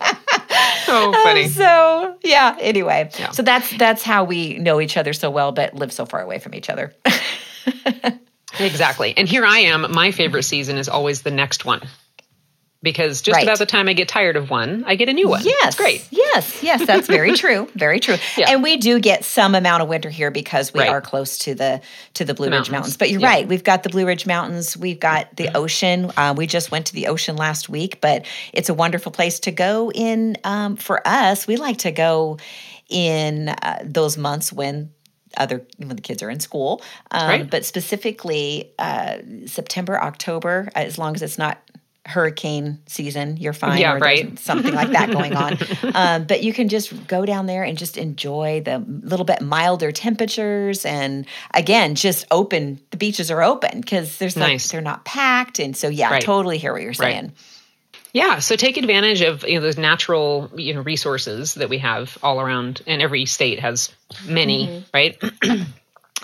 Oh, 0.90 1.14
funny. 1.24 1.48
so 1.48 2.18
yeah. 2.24 2.58
Anyway, 2.60 3.10
Yeah. 3.20 3.32
so 3.32 3.44
that's 3.44 3.70
that's 3.78 4.04
how 4.04 4.24
we 4.24 4.58
know 4.58 4.82
each 4.82 4.98
other 4.98 5.14
so 5.14 5.30
well, 5.30 5.52
but 5.52 5.76
live 5.76 5.92
so 5.94 6.06
far 6.06 6.22
away 6.22 6.40
from 6.40 6.54
each 6.56 6.70
other. 6.70 6.94
Exactly. 8.60 9.14
And 9.16 9.28
here 9.30 9.46
I 9.46 9.60
am. 9.60 9.92
My 9.94 10.10
favorite 10.12 10.42
season 10.44 10.78
is 10.78 10.90
always 10.90 11.22
the 11.22 11.30
next 11.32 11.66
one. 11.66 11.82
Because 12.82 13.22
just 13.22 13.36
Right. 13.36 13.44
about 13.44 13.58
the 13.60 13.66
time 13.66 13.90
I 13.90 13.94
get 13.94 14.08
tired 14.08 14.38
of 14.38 14.50
one, 14.50 14.86
I 14.88 14.96
get 14.96 15.10
a 15.10 15.14
new 15.14 15.28
one. 15.28 15.44
Yes. 15.44 15.68
It's 15.68 15.76
great. 15.76 16.08
Yes. 16.12 16.64
Yes. 16.64 16.86
That's 16.88 17.08
very 17.18 17.34
true. 17.34 17.68
Very 17.76 18.00
true. 18.00 18.16
Yeah. 18.38 18.52
And 18.52 18.64
we 18.64 18.78
do 18.78 19.00
get 19.02 19.26
some 19.26 19.54
amount 19.54 19.84
of 19.84 19.90
winter 19.90 20.10
here 20.10 20.32
because 20.32 20.74
we 20.74 20.80
Right. 20.80 20.90
are 20.90 21.02
close 21.02 21.38
to 21.40 21.54
the 21.56 21.82
to 22.14 22.24
the 22.24 22.34
Blue 22.34 22.46
Ridge 22.46 22.52
mountains. 22.54 22.72
Mountains. 22.72 22.98
But 22.98 23.10
you're 23.10 23.20
Yeah. 23.20 23.28
right. 23.28 23.48
We've 23.48 23.66
got 23.66 23.84
the 23.84 23.90
Blue 23.90 24.06
Ridge 24.06 24.26
Mountains. 24.26 24.78
We've 24.78 25.00
got 25.00 25.36
the 25.36 25.50
ocean. 25.58 26.10
Uh, 26.16 26.34
we 26.38 26.48
just 26.48 26.72
went 26.72 26.86
to 26.86 26.94
the 26.94 27.08
ocean 27.08 27.36
last 27.36 27.68
week, 27.68 28.00
but 28.00 28.26
it's 28.54 28.70
a 28.70 28.74
wonderful 28.74 29.12
place 29.12 29.40
to 29.42 29.52
go. 29.52 29.92
In 29.94 30.38
um, 30.46 30.78
for 30.78 31.06
us, 31.06 31.48
we 31.48 31.58
like 31.58 31.80
to 31.80 31.92
go 31.92 32.38
in 32.88 33.50
uh, 33.50 33.80
those 33.84 34.16
months 34.18 34.54
when 34.54 34.92
other 35.38 35.64
when 35.78 35.90
the 35.96 36.02
kids 36.02 36.24
are 36.24 36.30
in 36.30 36.40
school 36.40 36.82
um, 37.12 37.28
Right. 37.30 37.50
but 37.50 37.64
specifically 37.64 38.72
uh, 38.80 39.18
september 39.46 40.02
october 40.02 40.70
as 40.74 40.98
long 40.98 41.14
as 41.14 41.22
it's 41.22 41.38
not 41.38 41.60
hurricane 42.10 42.80
season 42.88 43.38
you're 43.38 43.54
fine 43.54 43.80
Yeah, 43.80 43.94
or 43.96 44.00
right. 44.00 44.38
something 44.50 44.74
like 44.74 44.92
that 44.92 45.12
going 45.12 45.36
on 45.36 45.58
um, 45.94 46.26
but 46.26 46.44
you 46.44 46.52
can 46.54 46.68
just 46.70 47.08
go 47.08 47.26
down 47.26 47.46
there 47.46 47.64
and 47.64 47.78
just 47.78 47.98
enjoy 47.98 48.62
the 48.66 48.80
little 48.80 49.26
bit 49.26 49.42
milder 49.42 49.92
temperatures 49.92 50.86
and 50.86 51.26
again 51.54 51.96
just 51.96 52.26
open 52.32 52.80
the 52.92 52.98
beaches 52.98 53.32
are 53.32 53.42
open 53.44 53.80
because 53.82 54.18
there's 54.18 54.36
Nice. 54.36 54.72
they're 54.72 54.82
not 54.82 55.06
packed 55.06 55.60
and 55.60 55.78
so 55.78 55.88
yeah 55.88 56.10
Right. 56.12 56.22
totally 56.24 56.58
hear 56.58 56.74
what 56.74 56.82
you're 56.82 56.90
Right. 56.90 56.98
saying 56.98 57.34
Yeah, 58.12 58.40
so 58.40 58.56
take 58.56 58.78
advantage 58.78 59.22
of 59.22 59.44
you 59.48 59.56
know 59.56 59.62
those 59.62 59.78
natural 59.78 60.50
you 60.56 60.74
know 60.74 60.82
resources 60.82 61.54
that 61.56 61.70
we 61.70 61.78
have 61.78 62.18
all 62.24 62.42
around, 62.42 62.82
and 62.88 63.04
every 63.04 63.26
state 63.28 63.60
has 63.60 63.92
many, 64.26 64.84
right? 64.92 65.16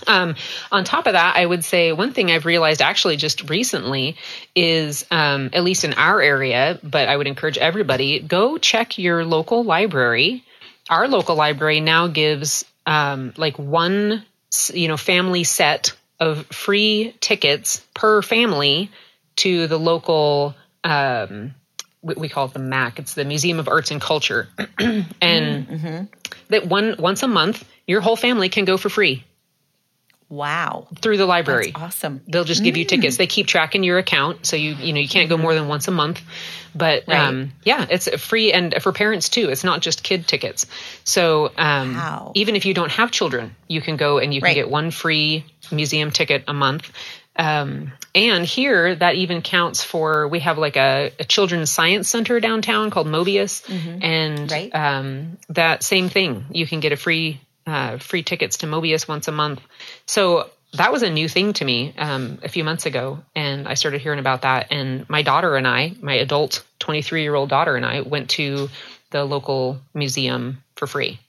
um, 0.08 0.36
on 0.72 0.84
top 0.84 1.08
of 1.08 1.14
that, 1.14 1.36
I 1.36 1.46
would 1.46 1.64
say 1.64 1.92
one 1.92 2.14
thing 2.14 2.32
I've 2.32 2.46
realized 2.46 2.82
actually 2.82 3.18
just 3.18 3.50
recently 3.50 4.18
is, 4.56 5.06
um, 5.12 5.50
at 5.54 5.64
least 5.64 5.84
in 5.84 5.94
our 5.94 6.22
area, 6.22 6.80
but 6.84 7.08
I 7.08 7.16
would 7.16 7.28
encourage 7.28 7.58
everybody 7.58 8.20
go 8.20 8.58
check 8.58 8.98
your 8.98 9.25
local 9.25 9.64
library. 9.64 10.44
Our 10.90 11.08
local 11.08 11.36
library 11.36 11.80
now 11.80 12.08
gives 12.08 12.66
um, 12.86 13.34
like 13.38 13.58
one 13.58 14.24
you 14.74 14.88
know 14.88 14.98
family 14.98 15.44
set 15.44 15.94
of 16.20 16.46
free 16.48 17.14
tickets 17.20 17.86
per 17.94 18.22
family 18.22 18.90
to 19.38 19.68
the 19.68 19.78
local 19.78 20.56
um, 20.84 21.56
we, 22.02 22.14
we 22.16 22.30
call 22.30 22.46
it 22.46 22.54
the 22.54 22.60
MAC. 22.60 23.00
It's 23.00 23.16
the 23.16 23.25
Museum 23.25 23.60
of 23.60 23.68
Arts 23.68 23.92
and 23.92 24.00
Culture, 24.00 24.48
and 25.22 26.08
that 26.50 26.68
one 26.68 26.96
once 27.00 27.24
a 27.24 27.28
month, 27.28 27.66
your 27.88 28.02
whole 28.02 28.16
family 28.16 28.50
can 28.50 28.66
go 28.66 28.78
for 28.78 28.90
free 28.90 29.24
wow 30.36 30.88
through 31.01 31.18
the 31.18 31.25
library. 31.25 31.72
awesome 31.75 32.22
They'll 32.27 32.44
just 32.44 32.63
give 32.63 32.77
you 32.77 32.86
tickets. 32.86 33.18
They 33.18 33.27
keep 33.27 33.48
tracking 33.48 33.84
your 33.84 33.98
account, 33.98 34.46
so 34.46 34.56
you 34.56 34.74
you 34.74 34.94
know 34.94 35.00
you 35.00 35.08
can't 35.10 35.30
go 35.30 35.38
more 35.38 35.54
than 35.54 35.68
once 35.68 35.88
a 35.88 35.92
month. 35.92 36.22
But 36.75 37.06
Right. 37.08 37.18
um, 37.27 37.51
yeah, 37.63 37.86
it's 37.89 38.10
free 38.22 38.51
and 38.51 38.75
for 38.82 38.92
parents 38.92 39.30
too. 39.30 39.50
It's 39.50 39.63
not 39.63 39.82
just 39.82 40.04
kid 40.04 40.27
tickets. 40.27 40.65
So 41.06 41.51
um, 41.58 41.96
Wow. 41.96 42.32
even 42.36 42.56
if 42.56 42.65
you 42.65 42.74
don't 42.74 42.92
have 42.92 43.12
children, 43.12 43.56
you 43.68 43.80
can 43.82 43.96
go 43.98 44.18
and 44.20 44.34
you 44.34 44.42
can 44.42 44.48
Right. 44.48 44.56
get 44.56 44.70
one 44.70 44.92
free 44.92 45.46
museum 45.72 46.12
ticket 46.12 46.44
a 46.48 46.54
month. 46.54 46.92
Um, 47.38 47.92
and 48.13 48.46
here 48.46 48.96
that 48.96 49.15
even 49.15 49.42
counts 49.42 49.84
for 49.84 50.27
we 50.30 50.39
have 50.39 50.58
like 50.58 50.77
a, 50.77 51.12
a 51.20 51.24
children's 51.25 51.70
science 51.70 52.08
center 52.08 52.39
downtown 52.39 52.92
called 52.92 53.08
Mobius, 53.08 53.62
and 54.01 54.50
Right. 54.51 54.74
um, 54.74 55.38
that 55.50 55.84
same 55.84 56.08
thing. 56.10 56.46
You 56.51 56.65
can 56.65 56.80
get 56.80 56.94
a 56.94 56.98
free 56.98 57.39
uh, 57.65 57.98
free 57.98 58.24
tickets 58.24 58.57
to 58.57 58.67
Mobius 58.67 59.07
once 59.07 59.27
a 59.27 59.31
month. 59.31 59.62
So 60.05 60.50
that 60.74 60.91
was 60.91 61.03
a 61.03 61.10
new 61.10 61.27
thing 61.29 61.53
to 61.53 61.65
me 61.65 61.93
um, 61.98 62.39
a 62.43 62.50
few 62.50 62.63
months 62.63 62.86
ago, 62.86 63.19
and 63.36 63.67
I 63.67 63.75
started 63.75 64.01
hearing 64.01 64.19
about 64.19 64.41
that. 64.41 64.67
And 64.72 65.10
my 65.10 65.22
daughter 65.22 65.55
and 65.55 65.67
I, 65.67 65.93
my 66.01 66.15
adult 66.15 66.63
23 66.79 67.22
year 67.22 67.36
old 67.36 67.50
daughter 67.50 67.75
and 67.75 67.86
I, 67.86 68.01
went 68.01 68.29
to 68.31 68.69
the 69.12 69.24
local 69.24 69.79
museum 69.93 70.63
for 70.75 70.88
free. 70.88 71.19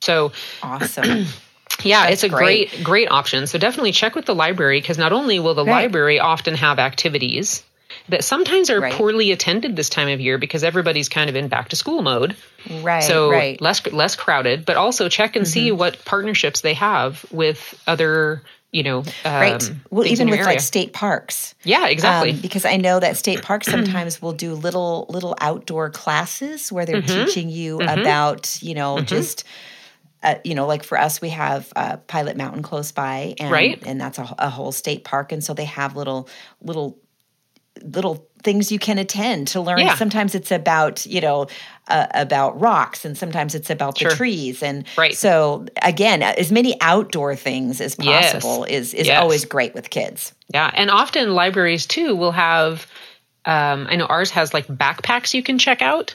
So 0.00 0.32
awesome 0.62 1.26
yeah, 1.82 2.02
That's 2.02 2.12
it's 2.14 2.24
a 2.24 2.28
great. 2.28 2.70
great. 2.70 2.84
great 2.84 3.08
option. 3.10 3.46
So 3.46 3.58
definitely 3.58 3.92
check 3.92 4.14
with 4.14 4.26
the 4.26 4.34
library 4.34 4.80
because 4.80 4.98
not 4.98 5.12
only 5.12 5.38
will 5.40 5.54
the 5.54 5.64
Right. 5.64 5.82
library 5.82 6.20
often 6.20 6.54
have 6.54 6.78
activities 6.78 7.64
that 8.12 8.22
sometimes 8.24 8.70
are 8.70 8.80
Right. 8.80 8.94
poorly 8.94 9.32
attended 9.32 9.74
this 9.76 9.88
time 9.88 10.08
of 10.08 10.20
year 10.20 10.38
because 10.38 10.62
everybody's 10.62 11.08
kind 11.08 11.28
of 11.28 11.36
in 11.36 11.48
back 11.48 11.70
to 11.70 11.76
school 11.76 12.02
mode. 12.02 12.36
right 12.70 13.02
So 13.02 13.28
right 13.30 13.60
less 13.60 13.84
less 13.92 14.14
crowded, 14.16 14.64
but 14.64 14.76
also 14.76 15.08
check 15.08 15.34
and 15.34 15.46
see 15.46 15.72
what 15.72 16.04
partnerships 16.04 16.60
they 16.60 16.74
have 16.74 17.26
with 17.32 17.74
other, 17.86 18.42
you 18.70 18.82
know, 18.84 18.98
um, 18.98 19.04
right 19.24 19.72
well 19.90 20.06
even 20.06 20.28
with 20.30 20.38
area. 20.38 20.54
like 20.54 20.60
state 20.60 20.92
parks 20.92 21.54
yeah, 21.64 21.86
exactly. 21.88 22.30
Um, 22.30 22.40
because 22.40 22.64
I 22.64 22.76
know 22.76 23.00
that 23.00 23.16
state 23.16 23.42
parks 23.42 23.66
sometimes 23.70 24.22
will 24.22 24.32
do 24.32 24.54
little 24.54 25.06
little 25.08 25.34
outdoor 25.40 25.90
classes 25.90 26.70
where 26.70 26.86
they're 26.86 27.02
Mm-hmm. 27.02 27.24
teaching 27.26 27.48
you 27.50 27.82
about 27.82 28.62
you 28.62 28.74
know 28.74 29.00
just. 29.02 29.44
Uh, 30.24 30.36
you 30.44 30.54
know, 30.54 30.68
like 30.68 30.84
for 30.84 30.96
us, 30.96 31.20
we 31.20 31.30
have 31.30 31.72
uh, 31.74 31.96
Pilot 31.96 32.36
Mountain 32.36 32.62
close 32.62 32.92
by, 32.92 33.34
and 33.40 33.50
Right. 33.50 33.82
and 33.84 34.00
that's 34.00 34.18
a, 34.20 34.34
a 34.38 34.48
whole 34.50 34.70
state 34.70 35.02
park, 35.02 35.32
and 35.32 35.42
so 35.42 35.52
they 35.52 35.64
have 35.64 35.96
little 35.96 36.28
little 36.60 36.96
little 37.82 38.26
things 38.42 38.72
you 38.72 38.78
can 38.78 38.98
attend 38.98 39.48
to 39.48 39.60
learn. 39.60 39.78
Yeah. 39.80 39.94
Sometimes 39.94 40.34
it's 40.34 40.50
about 40.50 41.06
you 41.06 41.20
know 41.20 41.46
uh, 41.88 42.06
about 42.14 42.60
rocks, 42.60 43.04
and 43.04 43.16
sometimes 43.16 43.54
it's 43.54 43.70
about 43.70 43.98
Sure. 43.98 44.10
the 44.10 44.16
trees, 44.16 44.62
and 44.62 44.84
Right. 44.96 45.16
So 45.16 45.66
again, 45.82 46.22
as 46.22 46.50
many 46.52 46.80
outdoor 46.80 47.34
things 47.36 47.80
as 47.80 47.96
Yes. 47.98 48.32
possible 48.32 48.64
is 48.64 48.94
is 48.94 49.06
Yes. 49.06 49.20
always 49.20 49.44
great 49.44 49.74
with 49.74 49.90
kids. 49.90 50.32
Yeah, 50.52 50.70
and 50.74 50.90
often 50.90 51.34
libraries 51.34 51.86
too 51.86 52.14
will 52.16 52.32
have. 52.32 52.86
Um, 53.44 53.88
I 53.90 53.96
know 53.96 54.06
ours 54.06 54.30
has 54.30 54.54
like 54.54 54.68
backpacks 54.68 55.34
you 55.34 55.42
can 55.42 55.58
check 55.58 55.82
out, 55.82 56.14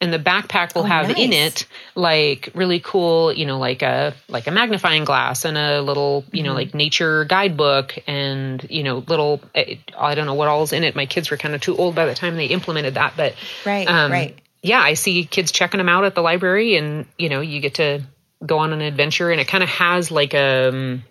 and 0.00 0.12
the 0.12 0.18
backpack 0.18 0.74
will 0.74 0.82
Oh, 0.82 0.86
have 0.86 1.10
in 1.10 1.32
it 1.32 1.66
like 1.94 2.50
really 2.54 2.78
cool, 2.80 3.32
you 3.32 3.46
know, 3.46 3.58
like 3.58 3.82
a 3.82 4.14
like 4.28 4.46
a 4.46 4.50
magnifying 4.50 5.04
glass 5.04 5.44
and 5.44 5.58
a 5.58 5.80
little, 5.82 6.24
you 6.32 6.38
Mm-hmm. 6.42 6.46
know, 6.48 6.54
like 6.54 6.74
nature 6.74 7.24
guidebook 7.24 7.98
and 8.06 8.64
you 8.70 8.82
know 8.84 8.98
little. 9.08 9.40
eh, 9.54 9.76
I 9.98 10.14
don't 10.14 10.26
know 10.26 10.34
what 10.34 10.48
all's 10.48 10.72
in 10.72 10.84
it. 10.84 10.94
My 10.94 11.06
kids 11.06 11.30
were 11.30 11.36
kind 11.36 11.54
of 11.54 11.60
too 11.60 11.76
old 11.76 11.94
by 11.94 12.06
the 12.06 12.14
time 12.14 12.36
they 12.36 12.46
implemented 12.46 12.94
that, 12.94 13.14
but 13.16 13.34
Right, 13.66 13.88
um, 13.88 14.10
right. 14.12 14.38
Yeah, 14.62 14.80
I 14.80 14.94
see 14.94 15.24
kids 15.24 15.52
checking 15.52 15.78
them 15.78 15.88
out 15.88 16.04
at 16.04 16.14
the 16.14 16.22
library, 16.22 16.76
and 16.76 17.06
you 17.16 17.28
know, 17.28 17.40
you 17.40 17.60
get 17.60 17.74
to 17.76 18.02
go 18.44 18.58
on 18.58 18.72
an 18.72 18.80
adventure, 18.80 19.30
and 19.30 19.40
it 19.40 19.48
kind 19.48 19.62
of 19.64 19.70
has 19.70 20.10
like 20.10 20.34
a. 20.34 20.68
um, 20.68 21.02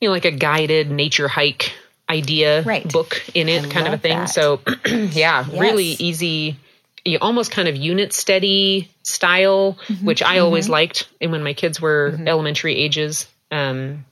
you 0.00 0.08
know, 0.08 0.12
like 0.12 0.24
a 0.24 0.30
guided 0.32 0.90
nature 0.90 1.28
hike 1.28 1.72
idea 2.08 2.62
Right. 2.64 2.90
book 2.92 3.22
in 3.34 3.48
it, 3.48 3.64
I 3.64 3.68
kind 3.68 3.86
of 3.86 3.92
a 3.94 3.98
thing. 3.98 4.18
that. 4.18 4.26
So, 4.30 4.60
yeah, 5.12 5.46
really 5.52 5.86
easy, 5.86 6.56
almost 7.20 7.50
kind 7.50 7.68
of 7.68 7.76
unit 7.76 8.12
study 8.12 8.90
style, 9.02 9.78
Mm-hmm. 9.88 10.06
which 10.06 10.22
I 10.22 10.38
always 10.38 10.68
liked. 10.68 11.08
And 11.20 11.32
when 11.32 11.42
my 11.42 11.54
kids 11.54 11.80
were 11.80 12.18
elementary 12.26 12.76
ages, 12.76 13.26
um, 13.50 14.04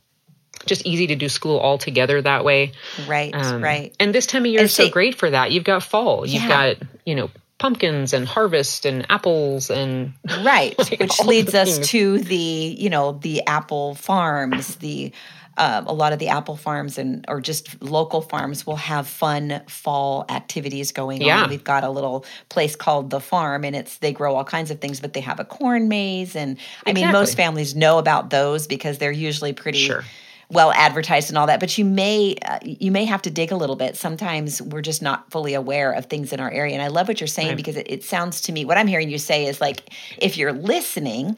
just 0.67 0.85
easy 0.87 1.07
to 1.09 1.17
do 1.17 1.29
school 1.29 1.59
all 1.59 1.79
together 1.79 2.21
that 2.21 2.45
way. 2.45 2.73
Right, 3.09 3.35
Um, 3.35 3.63
right. 3.63 3.95
And 3.99 4.15
this 4.15 4.27
time 4.27 4.43
of 4.43 4.47
year 4.51 4.61
And 4.61 4.67
is 4.67 4.75
so 4.75 4.89
great 4.91 5.15
for 5.15 5.31
that. 5.31 5.53
You've 5.53 5.65
got 5.65 5.83
fall, 5.83 6.27
you've 6.27 6.43
Yeah. 6.43 6.75
got, 6.75 6.77
you 7.07 7.15
know, 7.15 7.31
pumpkins 7.59 8.15
and 8.15 8.27
harvest 8.27 8.87
and 8.87 9.05
apples 9.11 9.69
and 9.71 10.15
right 10.43 10.79
like 10.79 10.99
which 10.99 11.21
leads 11.21 11.55
us 11.55 11.79
to 11.91 12.19
the 12.19 12.35
you 12.35 12.89
know 12.89 13.13
the 13.21 13.47
apple 13.47 13.95
farms 13.97 14.77
the 14.77 15.13
um, 15.61 15.87
a 15.87 15.93
lot 15.93 16.13
of 16.13 16.19
the 16.19 16.29
apple 16.29 16.57
farms 16.57 16.99
and 16.99 17.25
or 17.29 17.41
just 17.41 17.81
local 17.83 18.21
farms 18.23 18.67
will 18.67 18.77
have 18.93 19.07
fun 19.07 19.61
fall 19.69 20.25
activities 20.29 20.91
going 20.93 21.21
Yeah. 21.23 21.43
on 21.45 21.51
we've 21.51 21.63
got 21.75 21.85
a 21.85 21.91
little 21.91 22.25
place 22.49 22.75
called 22.75 23.11
the 23.11 23.21
farm 23.21 23.65
and 23.65 23.77
it's 23.77 23.99
they 23.99 24.13
grow 24.13 24.35
all 24.37 24.45
kinds 24.45 24.71
of 24.71 24.81
things 24.81 25.01
but 25.01 25.13
they 25.13 25.21
have 25.21 25.39
a 25.39 25.45
corn 25.45 25.89
maze 25.89 26.35
and 26.35 26.57
i 26.87 26.93
mean 26.93 27.13
most 27.13 27.37
families 27.37 27.75
know 27.77 27.99
about 27.99 28.31
those 28.31 28.67
because 28.67 28.99
they're 28.99 29.13
usually 29.29 29.53
pretty 29.53 29.79
Sure. 29.91 30.05
well 30.49 30.73
advertised 30.73 31.29
and 31.31 31.37
all 31.39 31.47
that 31.47 31.61
but 31.61 31.77
you 31.79 31.85
may 31.85 32.37
uh, 32.51 32.59
you 32.63 32.91
may 32.91 33.05
have 33.05 33.23
to 33.23 33.31
dig 33.31 33.53
a 33.53 33.57
little 33.57 33.77
bit 33.77 33.97
sometimes 33.97 34.63
we're 34.63 34.81
just 34.83 35.03
not 35.03 35.31
fully 35.31 35.55
aware 35.55 35.93
of 35.93 36.07
things 36.07 36.33
in 36.33 36.41
our 36.41 36.51
area 36.51 36.73
and 36.75 36.83
i 36.83 36.89
love 36.89 37.07
what 37.07 37.21
you're 37.21 37.27
saying 37.39 37.49
Right. 37.49 37.57
because 37.57 37.77
it, 37.77 37.87
it 37.91 38.03
sounds 38.05 38.41
to 38.43 38.53
me 38.53 38.65
what 38.65 38.77
i'm 38.79 38.87
hearing 38.89 39.11
you 39.11 39.19
say 39.19 39.47
is 39.47 39.61
like 39.61 39.93
if 40.19 40.37
you're 40.39 40.53
listening 40.55 41.37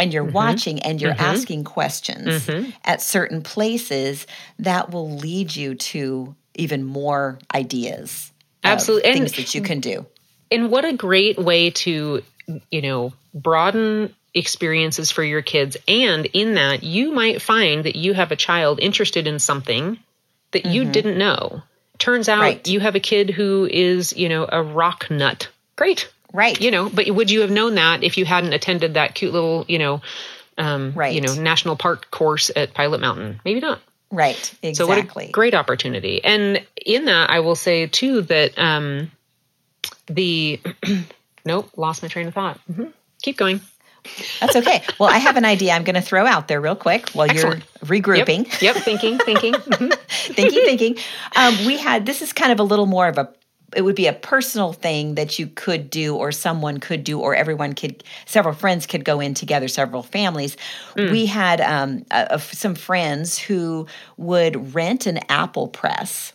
and 0.00 0.12
you're 0.12 0.24
Mm-hmm. 0.24 0.32
watching 0.32 0.80
and 0.80 1.00
you're 1.00 1.12
mm-hmm. 1.12 1.36
asking 1.36 1.64
questions 1.64 2.46
mm-hmm. 2.46 2.70
at 2.84 3.00
certain 3.02 3.42
places 3.42 4.26
that 4.58 4.90
will 4.90 5.10
lead 5.10 5.54
you 5.54 5.74
to 5.74 6.34
even 6.54 6.82
more 6.84 7.38
ideas 7.54 8.32
Absolutely. 8.64 9.10
And- 9.10 9.18
things 9.18 9.36
that 9.36 9.54
you 9.54 9.62
can 9.62 9.80
do 9.80 10.06
and 10.50 10.70
what 10.70 10.84
a 10.84 10.92
great 10.92 11.38
way 11.38 11.70
to, 11.70 12.22
you 12.70 12.82
know, 12.82 13.12
broaden 13.32 14.14
experiences 14.34 15.10
for 15.10 15.22
your 15.22 15.42
kids. 15.42 15.76
And 15.86 16.26
in 16.26 16.54
that, 16.54 16.82
you 16.82 17.12
might 17.12 17.42
find 17.42 17.84
that 17.84 17.96
you 17.96 18.14
have 18.14 18.32
a 18.32 18.36
child 18.36 18.80
interested 18.80 19.26
in 19.26 19.38
something 19.38 19.98
that 20.52 20.66
you 20.66 20.82
mm-hmm. 20.82 20.92
didn't 20.92 21.18
know. 21.18 21.62
Turns 21.98 22.28
out 22.28 22.40
Right. 22.40 22.66
you 22.66 22.80
have 22.80 22.94
a 22.96 23.00
kid 23.00 23.30
who 23.30 23.68
is, 23.70 24.16
you 24.16 24.28
know, 24.28 24.48
a 24.50 24.62
rock 24.62 25.10
nut. 25.10 25.48
Great. 25.76 26.08
Right. 26.32 26.60
You 26.60 26.70
know, 26.70 26.88
but 26.88 27.08
would 27.10 27.30
you 27.30 27.40
have 27.40 27.50
known 27.50 27.74
that 27.76 28.02
if 28.04 28.16
you 28.18 28.24
hadn't 28.24 28.52
attended 28.52 28.94
that 28.94 29.14
cute 29.14 29.32
little, 29.32 29.64
you 29.68 29.78
know, 29.78 30.00
um, 30.58 30.92
Right. 30.94 31.14
you 31.14 31.20
know, 31.20 31.34
national 31.34 31.76
park 31.76 32.10
course 32.10 32.50
at 32.54 32.74
Pilot 32.74 33.00
Mountain? 33.00 33.40
Maybe 33.44 33.60
not. 33.60 33.80
Right. 34.12 34.36
So 34.74 34.86
what 34.86 34.98
Exactly. 34.98 35.26
a 35.26 35.30
great 35.30 35.54
opportunity. 35.54 36.22
And 36.24 36.64
in 36.84 37.04
that, 37.06 37.30
I 37.30 37.40
will 37.40 37.54
say 37.56 37.86
too 37.86 38.22
that 38.22 38.58
um, 38.58 39.10
the 40.06 40.60
nope, 41.44 41.70
lost 41.76 42.02
my 42.02 42.08
train 42.08 42.26
of 42.28 42.34
thought. 42.34 42.58
hmm 42.74 42.86
Keep 43.22 43.36
going. 43.36 43.60
That's 44.40 44.56
okay. 44.56 44.82
Well, 44.98 45.10
I 45.10 45.18
have 45.18 45.36
an 45.36 45.44
idea 45.44 45.72
I'm 45.74 45.84
going 45.84 45.94
to 45.94 46.00
throw 46.00 46.24
out 46.26 46.48
there 46.48 46.58
real 46.60 46.74
quick 46.74 47.10
while 47.10 47.30
Excellent. 47.30 47.62
you're 47.86 48.00
regrouping. 48.00 48.46
Yep. 48.62 48.74
Yep. 48.74 48.76
Thinking. 48.76 49.18
Thinking. 49.18 49.52
Mhm. 49.54 49.94
thinking, 50.34 50.64
thinking. 50.64 50.96
Um, 51.36 51.54
we 51.66 51.76
had 51.76 52.06
this 52.06 52.22
is 52.22 52.32
kind 52.32 52.50
of 52.50 52.60
a 52.60 52.62
little 52.62 52.86
more 52.86 53.08
of 53.08 53.18
a. 53.18 53.28
It 53.76 53.82
would 53.82 53.94
be 53.94 54.06
a 54.06 54.12
personal 54.12 54.72
thing 54.72 55.14
that 55.14 55.38
you 55.38 55.46
could 55.46 55.90
do, 55.90 56.14
or 56.16 56.32
someone 56.32 56.78
could 56.80 57.04
do, 57.04 57.20
or 57.20 57.34
everyone 57.34 57.74
could. 57.74 58.02
Several 58.26 58.54
friends 58.54 58.86
could 58.86 59.04
go 59.04 59.20
in 59.20 59.34
together. 59.34 59.68
Several 59.68 60.02
families. 60.02 60.56
Mm. 60.96 61.10
We 61.10 61.26
had 61.26 61.60
um, 61.60 62.04
a, 62.10 62.26
a- 62.30 62.38
some 62.40 62.74
friends 62.74 63.38
who 63.38 63.86
would 64.16 64.74
rent 64.74 65.06
an 65.06 65.20
apple 65.28 65.68
press 65.68 66.32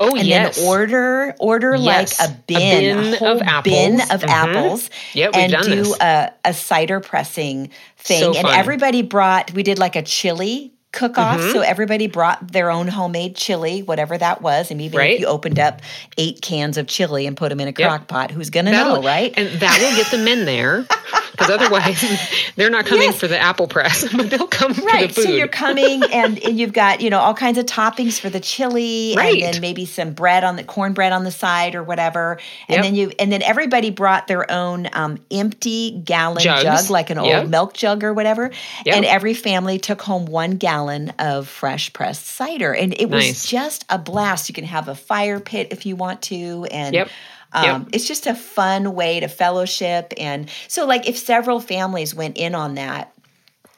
Oh 0.00 0.16
and 0.16 0.26
yes. 0.26 0.56
then 0.56 0.66
order 0.66 1.34
order 1.38 1.76
Yes. 1.76 2.18
like 2.18 2.28
a 2.28 2.32
A 2.32 2.36
bin, 2.48 2.96
bin 2.96 3.14
a 3.14 3.16
whole 3.16 3.28
of 3.36 3.42
apples. 3.42 3.64
bin 3.74 4.00
of 4.00 4.20
Mhm. 4.22 4.28
apples, 4.28 4.90
we've 5.14 5.30
and 5.34 5.52
done 5.52 5.64
do 5.70 5.94
a, 6.00 6.32
a 6.44 6.52
cider 6.52 6.98
pressing 6.98 7.70
thing. 7.96 8.20
So 8.34 8.34
and 8.38 8.48
everybody 8.48 9.02
brought. 9.02 9.52
We 9.52 9.62
did 9.62 9.78
like 9.78 9.94
a 9.94 10.02
chili 10.02 10.72
cook 10.92 11.18
off, 11.18 11.38
Mm-hmm. 11.38 11.52
so 11.52 11.60
everybody 11.60 12.06
brought 12.06 12.50
their 12.52 12.70
own 12.70 12.88
homemade 12.88 13.36
chili, 13.36 13.82
whatever 13.82 14.16
that 14.16 14.40
was. 14.42 14.70
And 14.70 14.80
even 14.80 14.98
Right. 14.98 15.14
if 15.14 15.20
you 15.20 15.26
opened 15.26 15.58
up 15.58 15.82
eight 16.16 16.40
cans 16.40 16.76
of 16.78 16.86
chili 16.86 17.26
and 17.26 17.36
put 17.36 17.50
them 17.50 17.60
in 17.60 17.68
a 17.68 17.74
Yep. 17.76 17.88
crock 17.88 18.06
pot, 18.08 18.30
who's 18.30 18.50
gonna 18.50 18.72
know, 18.72 19.02
right? 19.02 19.32
And 19.36 19.48
that 19.60 19.78
will 19.80 19.96
get 19.96 20.10
the 20.10 20.18
men 20.18 20.44
there 20.46 20.86
because 21.38 21.50
otherwise 21.60 22.04
they're 22.56 22.70
not 22.70 22.84
coming 22.86 23.04
Yes. 23.10 23.18
for 23.20 23.28
the 23.28 23.38
apple 23.38 23.68
press, 23.68 24.06
but 24.16 24.28
they'll 24.30 24.46
come 24.48 24.72
Right. 24.72 25.02
for 25.02 25.06
the 25.06 25.12
food. 25.14 25.24
So 25.24 25.30
you're 25.30 25.48
coming 25.48 26.02
and, 26.04 26.38
and 26.42 26.58
you've 26.60 26.72
got, 26.72 27.00
you 27.00 27.10
know, 27.10 27.18
all 27.20 27.34
kinds 27.34 27.58
of 27.58 27.66
toppings 27.66 28.18
for 28.18 28.28
the 28.30 28.40
chili 28.40 29.14
Right. 29.16 29.42
and 29.42 29.54
then 29.54 29.60
maybe 29.60 29.86
some 29.86 30.12
bread 30.12 30.44
on 30.44 30.56
the 30.56 30.64
cornbread 30.64 31.12
on 31.12 31.24
the 31.24 31.30
side 31.30 31.74
or 31.74 31.82
whatever. 31.82 32.38
And 32.68 32.76
Yep. 32.76 32.82
then 32.84 32.94
you 32.94 33.12
and 33.18 33.32
then 33.32 33.42
everybody 33.42 33.90
brought 33.90 34.26
their 34.26 34.50
own 34.50 34.88
um, 34.92 35.18
empty 35.30 36.02
gallon 36.04 36.42
Jugs. 36.42 36.62
jug, 36.62 36.90
like 36.90 37.10
an 37.10 37.22
Yep. 37.22 37.40
old 37.42 37.50
milk 37.50 37.74
jug 37.74 38.02
or 38.04 38.12
whatever. 38.12 38.50
Yep. 38.84 38.96
And 38.96 39.04
every 39.04 39.34
family 39.34 39.78
took 39.78 40.02
home 40.02 40.26
one 40.26 40.52
gallon 40.56 41.10
of 41.18 41.48
fresh 41.48 41.92
pressed 41.92 42.26
cider. 42.26 42.72
And 42.74 42.94
it 42.98 43.08
was 43.10 43.24
Nice. 43.24 43.46
just 43.46 43.84
a 43.88 43.98
blast. 43.98 44.48
You 44.48 44.54
can 44.54 44.64
have 44.64 44.88
a 44.88 44.94
fire 44.94 45.40
pit 45.40 45.68
if 45.70 45.86
you 45.86 45.96
want 45.96 46.22
to. 46.22 46.66
And 46.70 46.94
Yep. 46.94 47.08
Um, 47.52 47.64
Yep. 47.64 47.88
it's 47.92 48.06
just 48.06 48.26
a 48.26 48.34
fun 48.34 48.94
way 48.94 49.20
to 49.20 49.28
fellowship. 49.28 50.12
And 50.18 50.50
so 50.68 50.86
like 50.86 51.08
if 51.08 51.16
several 51.18 51.60
families 51.60 52.14
went 52.14 52.36
in 52.36 52.54
on 52.54 52.74
that, 52.74 53.12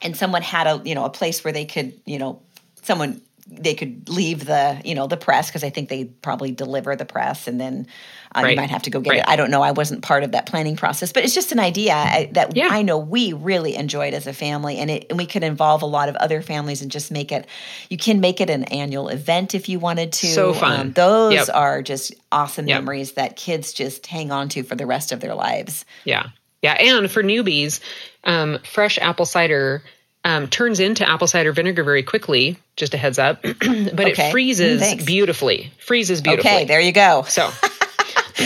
and 0.01 0.17
someone 0.17 0.41
had 0.41 0.67
a 0.67 0.81
you 0.83 0.95
know 0.95 1.05
a 1.05 1.09
place 1.09 1.43
where 1.43 1.53
they 1.53 1.65
could 1.65 1.93
you 2.05 2.17
know 2.19 2.41
someone 2.83 3.21
they 3.47 3.73
could 3.73 4.07
leave 4.09 4.45
the 4.45 4.81
you 4.85 4.95
know 4.95 5.07
the 5.07 5.17
press 5.17 5.47
because 5.49 5.63
I 5.63 5.69
think 5.69 5.89
they 5.89 6.05
probably 6.05 6.51
deliver 6.51 6.95
the 6.95 7.05
press 7.05 7.47
and 7.47 7.59
then 7.59 7.87
uh, 8.33 8.41
Right. 8.43 8.51
you 8.51 8.55
might 8.55 8.69
have 8.69 8.83
to 8.83 8.89
go 8.89 9.01
get 9.01 9.09
Right. 9.09 9.19
it. 9.19 9.25
I 9.27 9.35
don't 9.35 9.51
know. 9.51 9.61
I 9.61 9.71
wasn't 9.71 10.03
part 10.03 10.23
of 10.23 10.31
that 10.31 10.45
planning 10.45 10.77
process, 10.77 11.11
but 11.11 11.25
it's 11.25 11.33
just 11.33 11.51
an 11.51 11.59
idea 11.59 11.93
I, 11.93 12.29
that 12.33 12.55
Yeah. 12.55 12.69
I 12.71 12.81
know 12.81 12.97
we 12.97 13.33
really 13.33 13.75
enjoyed 13.75 14.13
as 14.13 14.25
a 14.25 14.31
family, 14.33 14.77
and 14.77 14.89
it 14.89 15.07
and 15.09 15.17
we 15.17 15.25
could 15.25 15.43
involve 15.43 15.81
a 15.81 15.85
lot 15.85 16.07
of 16.07 16.15
other 16.15 16.41
families 16.41 16.81
and 16.81 16.89
just 16.89 17.11
make 17.11 17.31
it. 17.31 17.45
You 17.89 17.97
can 17.97 18.21
make 18.21 18.39
it 18.39 18.49
an 18.49 18.63
annual 18.65 19.09
event 19.09 19.53
if 19.53 19.67
you 19.67 19.79
wanted 19.79 20.13
to. 20.13 20.27
So 20.27 20.53
fun. 20.53 20.79
Um, 20.79 20.91
those 20.93 21.33
Yep. 21.33 21.49
are 21.53 21.81
just 21.81 22.13
awesome 22.31 22.67
Yep. 22.67 22.81
memories 22.83 23.11
that 23.13 23.35
kids 23.35 23.73
just 23.73 24.07
hang 24.07 24.31
on 24.31 24.47
to 24.49 24.63
for 24.63 24.75
the 24.75 24.85
rest 24.85 25.11
of 25.11 25.19
their 25.19 25.35
lives. 25.35 25.83
Yeah. 26.05 26.27
Yeah. 26.61 26.73
And 26.73 27.11
for 27.11 27.21
newbies, 27.23 27.79
um, 28.23 28.59
fresh 28.63 28.97
apple 28.99 29.25
cider 29.25 29.83
um, 30.23 30.47
turns 30.47 30.79
into 30.79 31.07
apple 31.07 31.27
cider 31.27 31.51
vinegar 31.51 31.83
very 31.83 32.03
quickly. 32.03 32.57
Just 32.75 32.93
a 32.93 32.97
heads 32.97 33.17
up. 33.19 33.41
but 33.43 33.55
Okay. 33.61 34.11
it 34.11 34.17
Mm, 34.17 34.31
freezes 34.31 34.79
thanks. 34.81 35.03
beautifully. 35.05 35.71
Freezes 35.79 36.21
beautifully. 36.21 36.51
Okay, 36.51 36.65
there 36.65 36.79
you 36.81 36.91
go. 36.91 37.23
So, 37.27 37.49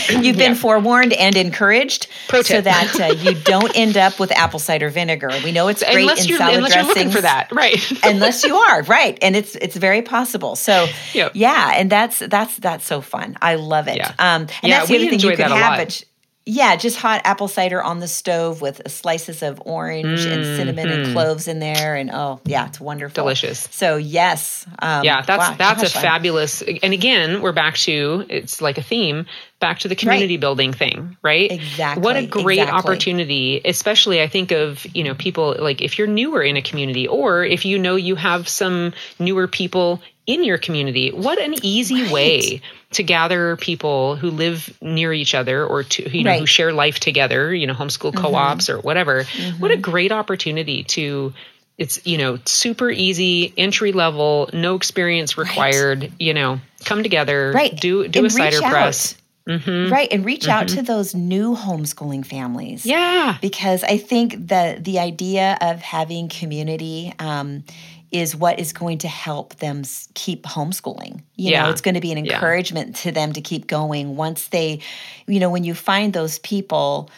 You've 0.09 0.35
been 0.37 0.55
forewarned 0.55 1.13
and 1.13 1.37
encouraged 1.37 2.07
so 2.43 2.59
that 2.59 2.99
uh, 2.99 3.13
you 3.13 3.33
don't 3.45 3.71
end 3.77 3.95
up 3.95 4.19
with 4.19 4.29
apple 4.31 4.59
cider 4.59 4.89
vinegar. 4.89 5.29
We 5.43 5.51
know 5.53 5.69
it's 5.69 5.83
great 5.83 6.01
unless 6.01 6.29
in 6.29 6.35
salad 6.37 6.55
unless 6.57 6.75
you're 6.75 6.83
looking 6.83 7.11
for 7.11 7.21
that. 7.21 7.49
Right. 7.53 7.77
unless 8.03 8.43
you 8.43 8.55
are 8.55 8.83
right 8.83 9.17
and 9.21 9.35
it's 9.37 9.55
it's 9.55 9.75
very 9.77 10.01
possible 10.01 10.55
so 10.57 10.87
Yep. 11.13 11.31
yeah 11.35 11.73
and 11.75 11.89
that's 11.89 12.19
that's 12.19 12.57
that's 12.57 12.85
so 12.85 12.99
fun 13.01 13.37
i 13.41 13.55
love 13.55 13.87
it 13.87 13.97
Yeah. 13.97 14.09
um 14.19 14.41
and 14.41 14.49
Yeah, 14.63 14.77
that's 14.79 14.89
the 14.89 14.97
we 14.97 15.07
other 15.07 15.09
thing 15.11 15.19
you 15.21 15.29
could 15.35 15.39
have 15.47 15.79
it 15.79 16.03
yeah 16.45 16.75
just 16.75 16.97
hot 16.97 17.21
apple 17.25 17.47
cider 17.47 17.81
on 17.81 17.99
the 17.99 18.07
stove 18.07 18.61
with 18.61 18.81
slices 18.91 19.41
of 19.41 19.61
orange 19.65 20.25
and 20.25 20.43
cinnamon 20.45 20.89
and 20.89 21.13
cloves 21.13 21.47
in 21.47 21.59
there 21.59 21.95
and 21.95 22.11
oh 22.13 22.39
yeah 22.45 22.67
it's 22.67 22.79
wonderful 22.79 23.15
Mm-hmm. 23.15 23.23
Delicious. 23.25 23.67
so 23.71 23.97
yes 23.97 24.65
um, 24.79 25.03
Yeah, 25.03 25.21
that's 25.21 25.49
wow, 25.49 25.55
that's 25.57 25.81
gosh, 25.83 25.95
a 25.95 25.99
fabulous. 25.99 26.61
And 26.61 26.93
again, 26.93 27.41
we're 27.41 27.51
back 27.53 27.75
to 27.77 28.25
it's 28.29 28.61
like 28.61 28.77
a 28.77 28.81
theme, 28.81 29.25
back 29.59 29.79
to 29.79 29.87
the 29.87 29.95
community 29.95 30.37
building 30.37 30.73
thing, 30.73 31.17
right? 31.21 31.51
Exactly, 31.51 32.03
What 32.03 32.15
a 32.17 32.25
great 32.25 32.59
exactly. 32.59 32.77
opportunity, 32.91 33.61
especially 33.63 34.21
I 34.21 34.27
think 34.27 34.51
of 34.51 34.85
you 34.95 35.03
know 35.03 35.13
people 35.15 35.55
like 35.59 35.81
if 35.81 35.97
you're 35.97 36.07
newer 36.07 36.41
in 36.43 36.57
a 36.57 36.61
community, 36.61 37.07
or 37.07 37.43
if 37.45 37.63
you 37.65 37.77
know 37.79 37.95
you 37.95 38.15
have 38.15 38.47
some 38.47 38.93
newer 39.19 39.47
people 39.47 40.01
in 40.25 40.43
your 40.43 40.57
community. 40.57 41.11
What 41.11 41.39
an 41.39 41.53
easy 41.63 42.03
Right. 42.03 42.11
way 42.11 42.61
to 42.91 43.03
gather 43.03 43.55
people 43.57 44.15
who 44.15 44.31
live 44.31 44.75
near 44.81 45.13
each 45.13 45.35
other 45.35 45.65
or 45.65 45.83
to 45.83 46.09
you 46.17 46.23
know 46.23 46.31
who 46.31 46.33
Right. 46.33 46.37
Mm-hmm. 46.39 46.45
share 46.45 46.73
life 46.73 46.99
together. 46.99 47.53
You 47.53 47.67
know, 47.67 47.73
homeschool 47.73 48.15
co-ops 48.15 48.69
or 48.69 48.79
whatever. 48.79 49.25
What 49.59 49.71
a 49.71 49.77
great 49.77 50.11
opportunity 50.11 50.83
to 50.83 51.33
it's 51.77 52.05
you 52.07 52.17
know 52.17 52.39
super 52.45 52.89
easy 52.89 53.53
entry 53.57 53.91
level 53.91 54.49
no 54.53 54.75
experience 54.75 55.37
required 55.37 56.09
you 56.19 56.33
know 56.33 56.59
come 56.85 57.03
together 57.03 57.51
Right. 57.53 57.75
do 57.75 58.07
do 58.07 58.19
And 58.19 58.27
a 58.27 58.29
cider 58.29 58.61
press 58.61 59.15
Mm-hmm. 59.47 59.91
right 59.93 60.07
and 60.11 60.25
reach 60.25 60.47
out 60.47 60.69
to 60.69 60.81
those 60.81 61.13
new 61.13 61.53
homeschooling 61.55 62.25
families 62.25 62.83
yeah 62.83 63.37
because 63.41 63.83
I 63.83 63.97
think 63.97 64.47
that 64.47 64.83
the 64.83 64.97
idea 64.97 65.55
of 65.61 65.81
having 65.81 66.29
community 66.29 67.13
um, 67.19 67.63
is 68.11 68.35
what 68.35 68.59
is 68.59 68.71
going 68.73 68.99
to 68.99 69.07
help 69.07 69.55
them 69.57 69.83
keep 70.13 70.43
homeschooling. 70.43 71.21
You 71.35 71.51
know, 71.51 71.69
it's 71.69 71.81
going 71.81 71.95
to 71.95 72.01
be 72.01 72.11
an 72.11 72.23
Yeah. 72.25 72.33
encouragement 72.33 72.95
to 72.97 73.11
them 73.11 73.33
to 73.33 73.41
keep 73.41 73.67
going 73.67 74.15
once 74.15 74.47
they, 74.47 74.79
you 75.27 75.39
know, 75.39 75.49
when 75.49 75.63
you 75.63 75.73
find 75.73 76.13
those 76.13 76.39
people. 76.39 77.09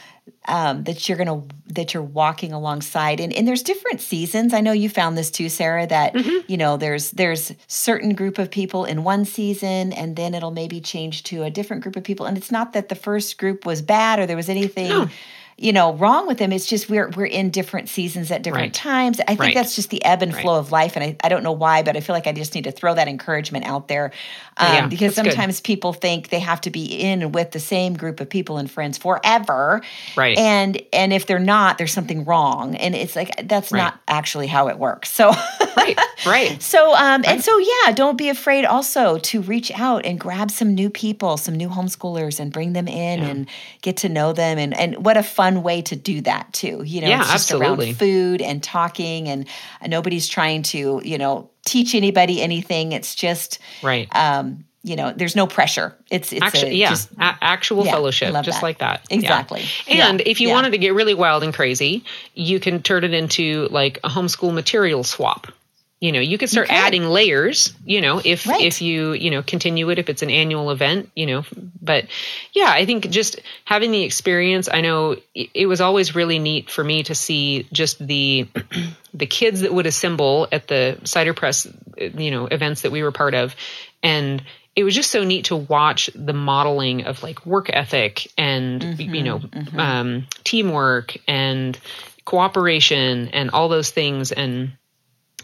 Um, 0.49 0.83
that 0.83 1.07
you're 1.07 1.17
gonna 1.17 1.41
that 1.73 1.93
you're 1.93 2.03
walking 2.03 2.51
alongside 2.51 3.19
and, 3.21 3.31
and 3.33 3.47
there's 3.47 3.63
different 3.63 4.01
seasons 4.01 4.53
i 4.53 4.59
know 4.59 4.73
you 4.73 4.89
found 4.89 5.17
this 5.17 5.31
too 5.31 5.47
sara 5.47 5.87
that 5.87 6.13
Mm-hmm. 6.13 6.51
you 6.51 6.57
know 6.57 6.75
there's 6.75 7.11
there's 7.11 7.53
certain 7.67 8.13
group 8.13 8.37
of 8.37 8.51
people 8.51 8.83
in 8.83 9.03
one 9.05 9.23
season 9.23 9.93
and 9.93 10.17
then 10.17 10.33
it'll 10.33 10.51
maybe 10.51 10.81
change 10.81 11.23
to 11.23 11.43
a 11.43 11.49
different 11.49 11.81
group 11.83 11.95
of 11.95 12.03
people 12.03 12.25
and 12.25 12.37
it's 12.37 12.51
not 12.51 12.73
that 12.73 12.89
the 12.89 12.95
first 12.95 13.37
group 13.37 13.65
was 13.65 13.81
bad 13.81 14.19
or 14.19 14.25
there 14.25 14.35
was 14.35 14.49
anything 14.49 14.89
No. 14.89 15.09
You 15.59 15.73
know 15.73 15.93
wrong 15.95 16.27
with 16.27 16.37
them 16.37 16.53
it's 16.53 16.67
just 16.67 16.87
we're 16.87 17.09
we're 17.17 17.25
in 17.25 17.49
different 17.49 17.89
seasons 17.89 18.29
at 18.29 18.43
different 18.43 18.65
Right. 18.67 18.73
times 18.73 19.19
i 19.21 19.25
think 19.25 19.39
Right. 19.39 19.53
that's 19.55 19.75
just 19.75 19.89
the 19.89 20.03
ebb 20.05 20.21
and 20.21 20.31
Right. 20.31 20.41
flow 20.41 20.59
of 20.59 20.71
life 20.71 20.95
and 20.95 21.03
I, 21.03 21.15
I 21.23 21.29
don't 21.29 21.41
know 21.41 21.51
why 21.51 21.81
but 21.81 21.97
i 21.97 21.99
feel 21.99 22.13
like 22.15 22.27
i 22.27 22.31
just 22.31 22.53
need 22.53 22.65
to 22.65 22.71
throw 22.71 22.93
that 22.93 23.07
encouragement 23.07 23.65
out 23.65 23.87
there 23.87 24.11
um, 24.57 24.73
Yeah, 24.73 24.87
because 24.87 25.15
that's 25.15 25.25
good. 25.27 25.31
sometimes 25.33 25.59
people 25.61 25.93
think 25.93 26.29
they 26.29 26.39
have 26.39 26.61
to 26.61 26.69
be 26.69 26.85
in 26.85 27.21
and 27.23 27.33
with 27.33 27.51
the 27.51 27.59
same 27.59 27.95
group 27.95 28.19
of 28.19 28.29
people 28.29 28.57
and 28.59 28.69
friends 28.69 28.99
forever 28.99 29.81
Right. 30.15 30.37
and 30.37 30.79
and 30.93 31.11
if 31.11 31.25
they're 31.25 31.39
not 31.39 31.79
there's 31.79 31.91
something 31.93 32.23
wrong 32.25 32.75
and 32.75 32.93
it's 32.93 33.15
like 33.15 33.47
that's 33.47 33.71
Right. 33.71 33.79
not 33.79 33.99
actually 34.07 34.47
how 34.47 34.67
it 34.67 34.77
works 34.77 35.11
so 35.11 35.31
right 35.75 35.97
right 36.27 36.61
so 36.73 36.93
um 36.95 37.23
and 37.25 37.43
so 37.43 37.57
yeah 37.57 37.91
don't 37.93 38.17
be 38.17 38.29
afraid 38.29 38.63
also 38.65 39.17
to 39.19 39.41
reach 39.41 39.71
out 39.71 40.05
and 40.05 40.19
grab 40.19 40.51
some 40.51 40.75
new 40.75 40.89
people 40.91 41.37
some 41.37 41.55
new 41.55 41.69
homeschoolers 41.69 42.39
and 42.39 42.53
bring 42.53 42.73
them 42.73 42.87
in 42.87 43.23
and 43.23 43.47
get 43.81 43.97
to 43.97 44.09
know 44.09 44.33
them 44.33 44.59
and 44.59 44.75
and 44.77 45.03
what 45.03 45.17
a 45.17 45.23
fun 45.23 45.46
way 45.63 45.81
to 45.81 45.95
do 45.95 46.21
that 46.21 46.51
too 46.53 46.83
you 46.83 47.01
know 47.01 47.07
Yeah, 47.07 47.19
it's 47.21 47.31
just 47.31 47.51
absolutely. 47.51 47.87
around 47.87 47.95
food 47.97 48.41
and 48.41 48.61
talking 48.61 49.27
and 49.27 49.47
nobody's 49.87 50.27
trying 50.27 50.63
to 50.63 51.01
you 51.03 51.17
know 51.17 51.49
teach 51.65 51.95
anybody 51.95 52.41
anything 52.41 52.91
it's 52.91 53.15
just 53.15 53.59
right 53.83 54.07
um 54.15 54.63
you 54.83 54.95
know 54.95 55.11
there's 55.15 55.35
no 55.35 55.47
pressure 55.47 55.95
it's 56.09 56.31
it's 56.31 56.41
Actually, 56.41 56.71
a, 56.71 56.75
yeah, 56.75 56.89
just 56.89 57.11
a- 57.13 57.37
actual 57.41 57.85
yeah, 57.85 57.91
fellowship, 57.91 58.33
just 58.43 58.61
that. 58.61 58.63
like 58.63 58.77
that. 58.77 59.01
Yeah. 59.09 59.15
Exactly. 59.17 59.65
And 59.89 60.19
Yeah, 60.19 60.25
if 60.25 60.39
you 60.39 60.47
yeah. 60.47 60.53
wanted 60.53 60.69
to 60.71 60.77
get 60.77 60.93
really 60.93 61.13
wild 61.13 61.43
and 61.43 61.53
crazy, 61.53 62.05
you 62.35 62.61
can 62.61 62.81
turn 62.81 63.03
it 63.03 63.13
into 63.13 63.67
like 63.69 63.97
a 64.05 64.07
homeschool 64.09 64.53
material 64.53 65.03
swap. 65.03 65.47
You 65.99 66.11
know 66.11 66.19
you 66.19 66.37
could 66.37 66.49
start 66.49 66.69
You 66.69 66.75
adding 66.75 67.05
layers 67.05 67.73
you 67.85 68.01
know 68.01 68.21
if 68.23 68.45
Right. 68.45 68.61
if 68.61 68.81
you 68.81 69.13
you 69.13 69.31
know 69.31 69.41
continue 69.41 69.89
it 69.89 69.99
if 69.99 70.09
it's 70.09 70.21
an 70.21 70.29
annual 70.29 70.69
event 70.71 71.09
you 71.15 71.25
know 71.25 71.43
but 71.81 72.05
yeah 72.53 72.69
i 72.69 72.85
think 72.85 73.09
just 73.09 73.39
having 73.65 73.91
the 73.91 74.03
experience 74.03 74.69
i 74.71 74.81
know 74.81 75.17
it, 75.33 75.65
was 75.65 75.81
always 75.81 76.15
really 76.15 76.39
neat 76.39 76.69
for 76.69 76.83
me 76.83 77.03
to 77.03 77.15
see 77.15 77.67
just 77.71 78.05
the 78.05 78.47
the 79.13 79.25
kids 79.25 79.61
that 79.61 79.73
would 79.73 79.85
assemble 79.85 80.47
at 80.51 80.67
the 80.67 80.99
cider 81.03 81.33
press 81.33 81.65
uh, 81.65 82.05
you 82.17 82.31
know 82.31 82.45
events 82.45 82.81
that 82.81 82.91
we 82.91 83.03
were 83.03 83.11
part 83.11 83.33
of. 83.33 83.55
And 84.03 84.43
it 84.75 84.83
was 84.83 84.93
just 84.93 85.09
so 85.09 85.23
neat 85.23 85.45
to 85.45 85.55
watch 85.55 86.09
the 86.13 86.33
modeling 86.33 87.05
of 87.05 87.23
like 87.23 87.45
work 87.45 87.69
ethic 87.71 88.31
and 88.37 88.99
you 88.99 89.23
know 89.23 89.39
mm-hmm, 89.39 89.59
mm-hmm. 89.59 89.79
um, 89.79 90.27
teamwork 90.43 91.17
and 91.27 91.77
cooperation 92.25 93.29
and 93.29 93.49
all 93.51 93.69
those 93.69 93.89
things. 93.89 94.31
And 94.31 94.73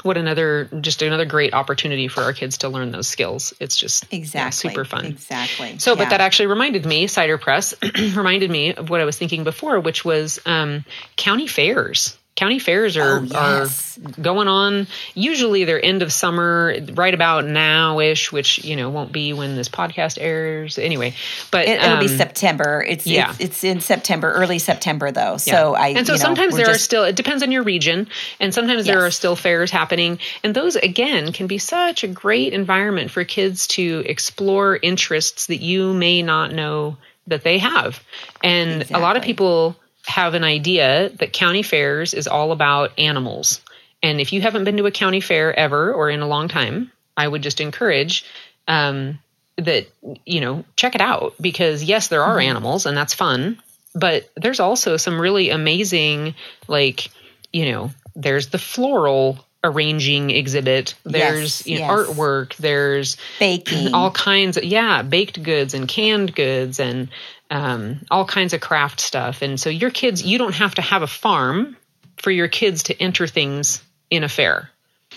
what 0.01 0.17
another 0.17 0.67
just 0.81 1.01
another 1.03 1.25
great 1.25 1.53
opportunity 1.53 2.07
for 2.07 2.23
our 2.23 2.33
kids 2.33 2.57
to 2.59 2.69
learn 2.69 2.91
those 2.91 3.07
skills 3.07 3.53
it's 3.59 3.75
just 3.75 4.05
yeah, 4.11 4.17
Exactly. 4.19 4.69
super 4.71 4.85
fun 4.85 5.05
Exactly. 5.05 5.77
so, 5.77 5.91
Yeah. 5.91 5.95
but 5.97 6.09
that 6.09 6.19
actually 6.21 6.47
reminded 6.47 6.85
me, 6.85 7.07
Cider 7.07 7.37
Press 7.37 7.75
reminded 8.15 8.49
me 8.49 8.73
of 8.73 8.89
what 8.89 9.01
I 9.01 9.05
was 9.05 9.17
thinking 9.17 9.43
before, 9.43 9.79
which 9.79 10.03
was 10.03 10.39
um, 10.45 10.83
county 11.15 11.47
fairs. 11.47 12.17
County 12.35 12.57
fairs 12.57 12.97
are, 12.97 13.19
Oh, 13.19 13.23
yes. 13.29 13.99
are 14.03 14.21
going 14.21 14.47
on. 14.47 14.87
Usually 15.13 15.65
they're 15.65 15.83
end 15.83 16.01
of 16.01 16.11
summer, 16.11 16.75
right 16.93 17.13
about 17.13 17.45
now 17.45 17.99
ish, 17.99 18.31
which, 18.31 18.63
you 18.63 18.75
know, 18.75 18.89
won't 18.89 19.11
be 19.11 19.33
when 19.33 19.55
this 19.55 19.69
podcast 19.69 20.17
airs 20.19 20.79
anyway. 20.79 21.13
But 21.51 21.67
It, 21.67 21.79
will 21.79 21.99
be 21.99 22.07
um, 22.07 22.17
September. 22.17 22.83
It's, 22.87 23.05
yeah. 23.05 23.31
it's 23.31 23.39
it's 23.39 23.63
in 23.63 23.81
September, 23.81 24.31
early 24.31 24.57
September 24.57 25.11
though. 25.11 25.37
So 25.37 25.75
I 25.75 25.89
and 25.89 26.07
so 26.07 26.13
know, 26.13 26.17
sometimes 26.17 26.53
we're 26.53 26.57
there 26.57 26.69
are 26.69 26.73
just- 26.73 26.85
still 26.85 27.03
it 27.03 27.15
depends 27.15 27.43
on 27.43 27.51
your 27.51 27.63
region 27.63 28.07
and 28.39 28.51
sometimes 28.53 28.85
there 28.85 29.05
are 29.05 29.11
still 29.11 29.35
fairs 29.35 29.69
happening 29.69 30.17
and 30.43 30.55
those 30.55 30.75
again 30.75 31.33
can 31.33 31.45
be 31.47 31.59
such 31.59 32.03
a 32.03 32.07
great 32.07 32.53
environment 32.53 33.11
for 33.11 33.23
kids 33.23 33.67
to 33.67 34.03
explore 34.07 34.75
interests 34.81 35.47
that 35.47 35.61
you 35.61 35.93
may 35.93 36.23
not 36.23 36.51
know 36.51 36.97
that 37.27 37.43
they 37.43 37.59
have 37.59 38.03
and 38.43 38.89
a 38.91 38.99
lot 38.99 39.15
of 39.17 39.23
people 39.23 39.75
have 40.05 40.33
an 40.33 40.43
idea 40.43 41.09
that 41.19 41.33
county 41.33 41.63
fairs 41.63 42.13
is 42.13 42.27
all 42.27 42.51
about 42.51 42.97
animals 42.99 43.61
and 44.01 44.19
if 44.19 44.33
you 44.33 44.41
haven't 44.41 44.65
been 44.65 44.77
to 44.77 44.85
a 44.85 44.91
county 44.91 45.21
fair 45.21 45.57
ever 45.57 45.93
or 45.93 46.09
in 46.09 46.21
a 46.21 46.27
long 46.27 46.47
time 46.47 46.91
i 47.15 47.27
would 47.27 47.41
just 47.41 47.61
encourage 47.61 48.25
um, 48.67 49.19
that 49.57 49.87
you 50.25 50.41
know 50.41 50.65
check 50.75 50.95
it 50.95 51.01
out 51.01 51.33
because 51.39 51.83
yes 51.83 52.07
there 52.09 52.23
are 52.23 52.39
animals 52.39 52.85
and 52.85 52.97
that's 52.97 53.13
fun 53.13 53.61
but 53.95 54.29
there's 54.35 54.59
also 54.59 54.97
some 54.97 55.19
really 55.21 55.49
amazing 55.51 56.33
like 56.67 57.09
you 57.51 57.71
know 57.71 57.91
there's 58.15 58.49
the 58.49 58.57
floral 58.59 59.37
arranging 59.63 60.29
exhibit 60.29 60.93
there's 61.05 61.65
Yes, 61.65 61.67
you 61.67 61.79
know, 61.79 61.85
yes. 61.85 61.91
artwork 62.09 62.55
there's 62.57 63.15
baking. 63.39 63.93
all 63.93 64.11
kinds 64.11 64.57
of 64.57 64.63
yeah 64.65 65.03
baked 65.03 65.41
goods 65.41 65.73
and 65.73 65.87
canned 65.87 66.35
goods 66.35 66.79
and 66.81 67.07
um, 67.49 67.99
all 68.09 68.25
kinds 68.25 68.53
of 68.53 68.61
craft 68.61 68.99
stuff. 68.99 69.41
And 69.41 69.59
so 69.59 69.69
your 69.69 69.91
kids 69.91 70.23
you 70.23 70.37
don't 70.37 70.55
have 70.55 70.75
to 70.75 70.81
have 70.81 71.01
a 71.01 71.07
farm 71.07 71.77
for 72.17 72.31
your 72.31 72.47
kids 72.47 72.83
to 72.83 73.01
enter 73.01 73.27
things 73.27 73.83
in 74.09 74.23
a 74.23 74.29
fair. 74.29 74.69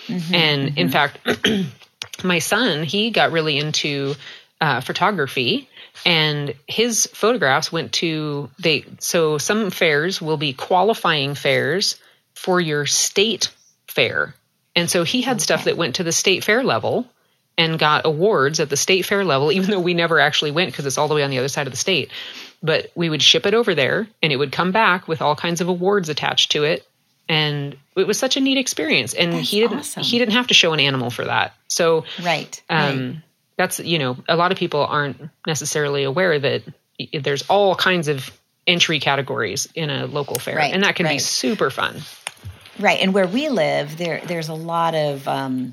Mm-hmm, 0.06 0.34
and 0.34 0.78
in 0.78 0.88
fact 0.90 1.18
my 2.24 2.38
son 2.38 2.82
he 2.84 3.10
got 3.10 3.32
really 3.32 3.58
into 3.58 4.14
uh, 4.60 4.80
photography 4.80 5.68
and 6.04 6.54
his 6.66 7.06
photographs 7.06 7.72
went 7.72 7.92
to 7.92 8.50
they 8.58 8.84
so 8.98 9.38
some 9.38 9.70
fairs 9.70 10.20
will 10.20 10.36
be 10.36 10.52
qualifying 10.52 11.34
fairs 11.34 11.98
for 12.34 12.60
your 12.60 12.86
state 12.86 13.50
fair. 13.88 14.34
And 14.74 14.90
so 14.90 15.04
he 15.04 15.22
had 15.22 15.40
stuff 15.40 15.64
that 15.64 15.78
went 15.78 15.96
to 15.96 16.04
the 16.04 16.12
state 16.12 16.44
fair 16.44 16.62
level 16.62 17.06
and 17.58 17.78
got 17.78 18.04
awards 18.04 18.60
at 18.60 18.68
the 18.68 18.76
state 18.76 19.04
fair 19.06 19.24
level 19.24 19.50
even 19.52 19.70
though 19.70 19.80
we 19.80 19.94
never 19.94 20.20
actually 20.20 20.50
went 20.50 20.70
because 20.70 20.86
it's 20.86 20.98
all 20.98 21.08
the 21.08 21.14
way 21.14 21.22
on 21.22 21.30
the 21.30 21.38
other 21.38 21.48
side 21.48 21.66
of 21.66 21.72
the 21.72 21.78
state 21.78 22.10
but 22.62 22.90
we 22.94 23.08
would 23.08 23.22
ship 23.22 23.46
it 23.46 23.54
over 23.54 23.74
there 23.74 24.06
and 24.22 24.32
it 24.32 24.36
would 24.36 24.52
come 24.52 24.72
back 24.72 25.08
with 25.08 25.22
all 25.22 25.36
kinds 25.36 25.60
of 25.60 25.68
awards 25.68 26.08
attached 26.08 26.52
to 26.52 26.64
it 26.64 26.86
and 27.28 27.76
it 27.96 28.06
was 28.06 28.18
such 28.18 28.36
a 28.36 28.40
neat 28.40 28.58
experience 28.58 29.14
and 29.14 29.32
That's 29.32 29.50
he 29.50 29.60
didn't 29.60 29.78
awesome. 29.78 30.02
he 30.02 30.18
didn't 30.18 30.34
have 30.34 30.48
to 30.48 30.54
show 30.54 30.72
an 30.72 30.80
animal 30.80 31.10
for 31.10 31.24
that 31.24 31.54
so 31.68 32.04
right. 32.22 32.62
um, 32.68 32.78
right. 32.88 33.16
that's 33.56 33.80
you 33.80 33.98
know 33.98 34.16
a 34.28 34.36
lot 34.36 34.52
of 34.52 34.58
people 34.58 34.84
aren't 34.84 35.20
necessarily 35.46 36.04
aware 36.04 36.38
that 36.38 36.62
there's 37.12 37.42
all 37.48 37.74
kinds 37.74 38.08
of 38.08 38.30
entry 38.66 38.98
categories 38.98 39.68
in 39.74 39.90
a 39.90 40.06
local 40.06 40.38
fair 40.38 40.56
Right, 40.56 40.74
and 40.74 40.82
that 40.82 40.96
can 40.96 41.06
be 41.06 41.18
super 41.18 41.70
fun 41.70 42.02
Right, 42.78 43.00
and 43.00 43.14
where 43.14 43.26
we 43.26 43.48
live, 43.48 43.96
there 43.96 44.20
there's 44.26 44.48
a 44.48 44.54
lot 44.54 44.94
of 44.94 45.26
um, 45.26 45.72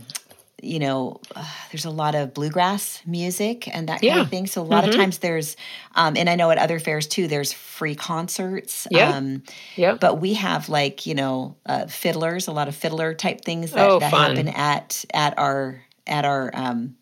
you 0.64 0.80
know, 0.80 1.20
uh, 1.36 1.46
there's 1.72 1.86
a 1.86 1.90
lot 1.90 2.16
of 2.16 2.34
bluegrass 2.34 3.02
music 3.06 3.68
and 3.68 3.90
that 3.90 4.02
kind 4.02 4.14
of 4.22 4.30
thing. 4.30 4.48
So 4.48 4.62
a 4.62 4.64
lot 4.64 4.84
of 4.88 4.96
times 4.96 5.18
there's, 5.20 5.56
um, 5.96 6.16
and 6.18 6.30
I 6.30 6.36
know 6.36 6.50
at 6.52 6.58
other 6.58 6.80
fairs 6.80 7.08
too, 7.08 7.28
there's 7.28 7.54
free 7.54 7.96
concerts. 7.96 8.88
Yeah. 8.92 9.16
Um, 9.18 9.44
Yep. 9.76 10.00
but 10.00 10.22
we 10.22 10.36
have 10.36 10.70
like 10.70 11.06
you 11.06 11.16
know 11.16 11.56
uh, 11.66 11.88
fiddlers, 11.88 12.48
a 12.48 12.52
lot 12.52 12.68
of 12.68 12.76
fiddler 12.76 13.14
type 13.14 13.42
things 13.42 13.72
that, 13.72 13.90
Oh, 13.90 14.00
that 14.00 14.12
happen 14.12 14.48
at 14.50 15.06
at 15.14 15.38
our 15.38 15.82
at 16.08 16.26
our 16.26 16.52
um, 16.54 16.96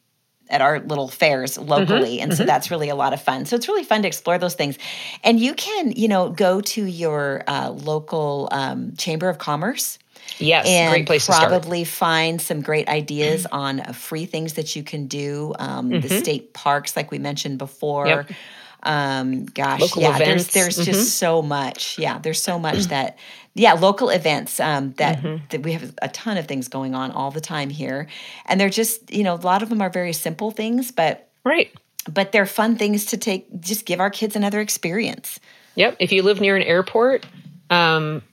at 0.49 0.61
our 0.61 0.79
little 0.81 1.07
fairs 1.07 1.57
Mm-hmm. 1.57 1.69
locally 1.69 2.19
and 2.19 2.33
so 2.33 2.43
that's 2.43 2.69
really 2.69 2.89
a 2.89 2.95
lot 2.95 3.13
of 3.13 3.21
fun 3.21 3.45
so 3.45 3.55
it's 3.55 3.67
really 3.69 3.85
fun 3.85 4.01
to 4.01 4.07
explore 4.07 4.37
those 4.37 4.53
things 4.55 4.77
and 5.23 5.39
you 5.39 5.53
can 5.53 5.93
you 5.93 6.09
know 6.09 6.29
go 6.29 6.59
to 6.61 6.85
your 6.85 7.43
uh, 7.47 7.69
local 7.69 8.49
um, 8.51 8.93
chamber 8.97 9.29
of 9.29 9.37
commerce 9.37 9.97
yes 10.37 10.65
and 10.67 10.91
great 10.91 11.05
place 11.07 11.25
probably 11.27 11.83
find 11.83 12.41
some 12.41 12.61
great 12.61 12.87
ideas 12.87 13.45
on 13.51 13.79
uh, 13.79 13.91
free 13.93 14.25
things 14.25 14.53
that 14.53 14.75
you 14.75 14.83
can 14.83 15.07
do. 15.07 15.53
Um, 15.59 15.89
The 16.01 16.09
state 16.09 16.53
parks, 16.53 16.95
like 16.95 17.11
we 17.11 17.19
mentioned 17.19 17.57
before. 17.57 18.05
Mm-hmm. 18.05 18.31
Yep. 18.31 18.37
Um, 18.83 19.45
gosh, 19.45 19.79
Local 19.79 20.01
yeah, 20.01 20.15
events. 20.15 20.51
there's 20.53 20.75
there's 20.75 20.79
Mhm. 20.79 20.91
just 20.91 21.17
so 21.19 21.41
much. 21.43 21.99
Yeah, 21.99 22.17
there's 22.17 22.41
so 22.41 22.57
much 22.57 22.85
that 22.87 23.17
yeah, 23.53 23.73
local 23.73 24.09
events 24.09 24.59
um, 24.59 24.93
that 24.93 25.17
Mm-hmm. 25.21 25.45
that 25.49 25.61
we 25.61 25.73
have 25.73 25.93
a 26.01 26.07
ton 26.09 26.37
of 26.37 26.47
things 26.47 26.67
going 26.67 26.95
on 26.95 27.11
all 27.11 27.29
the 27.29 27.41
time 27.41 27.69
here, 27.69 28.07
and 28.47 28.59
they're 28.59 28.69
just 28.71 29.13
you 29.13 29.23
know 29.23 29.35
a 29.35 29.43
lot 29.43 29.61
of 29.61 29.69
them 29.69 29.81
are 29.81 29.89
very 29.91 30.13
simple 30.13 30.49
things, 30.51 30.91
but 30.91 31.29
right 31.43 31.69
but 32.11 32.31
they're 32.31 32.47
fun 32.47 32.75
things 32.75 33.05
to 33.05 33.17
take. 33.17 33.45
Just 33.61 33.85
give 33.85 33.99
our 33.99 34.09
kids 34.09 34.35
another 34.35 34.59
experience. 34.61 35.39
Yep. 35.75 35.97
If 35.99 36.11
you 36.11 36.23
live 36.23 36.41
near 36.41 36.55
an 36.55 36.63
airport, 36.63 37.27
um, 37.69 38.23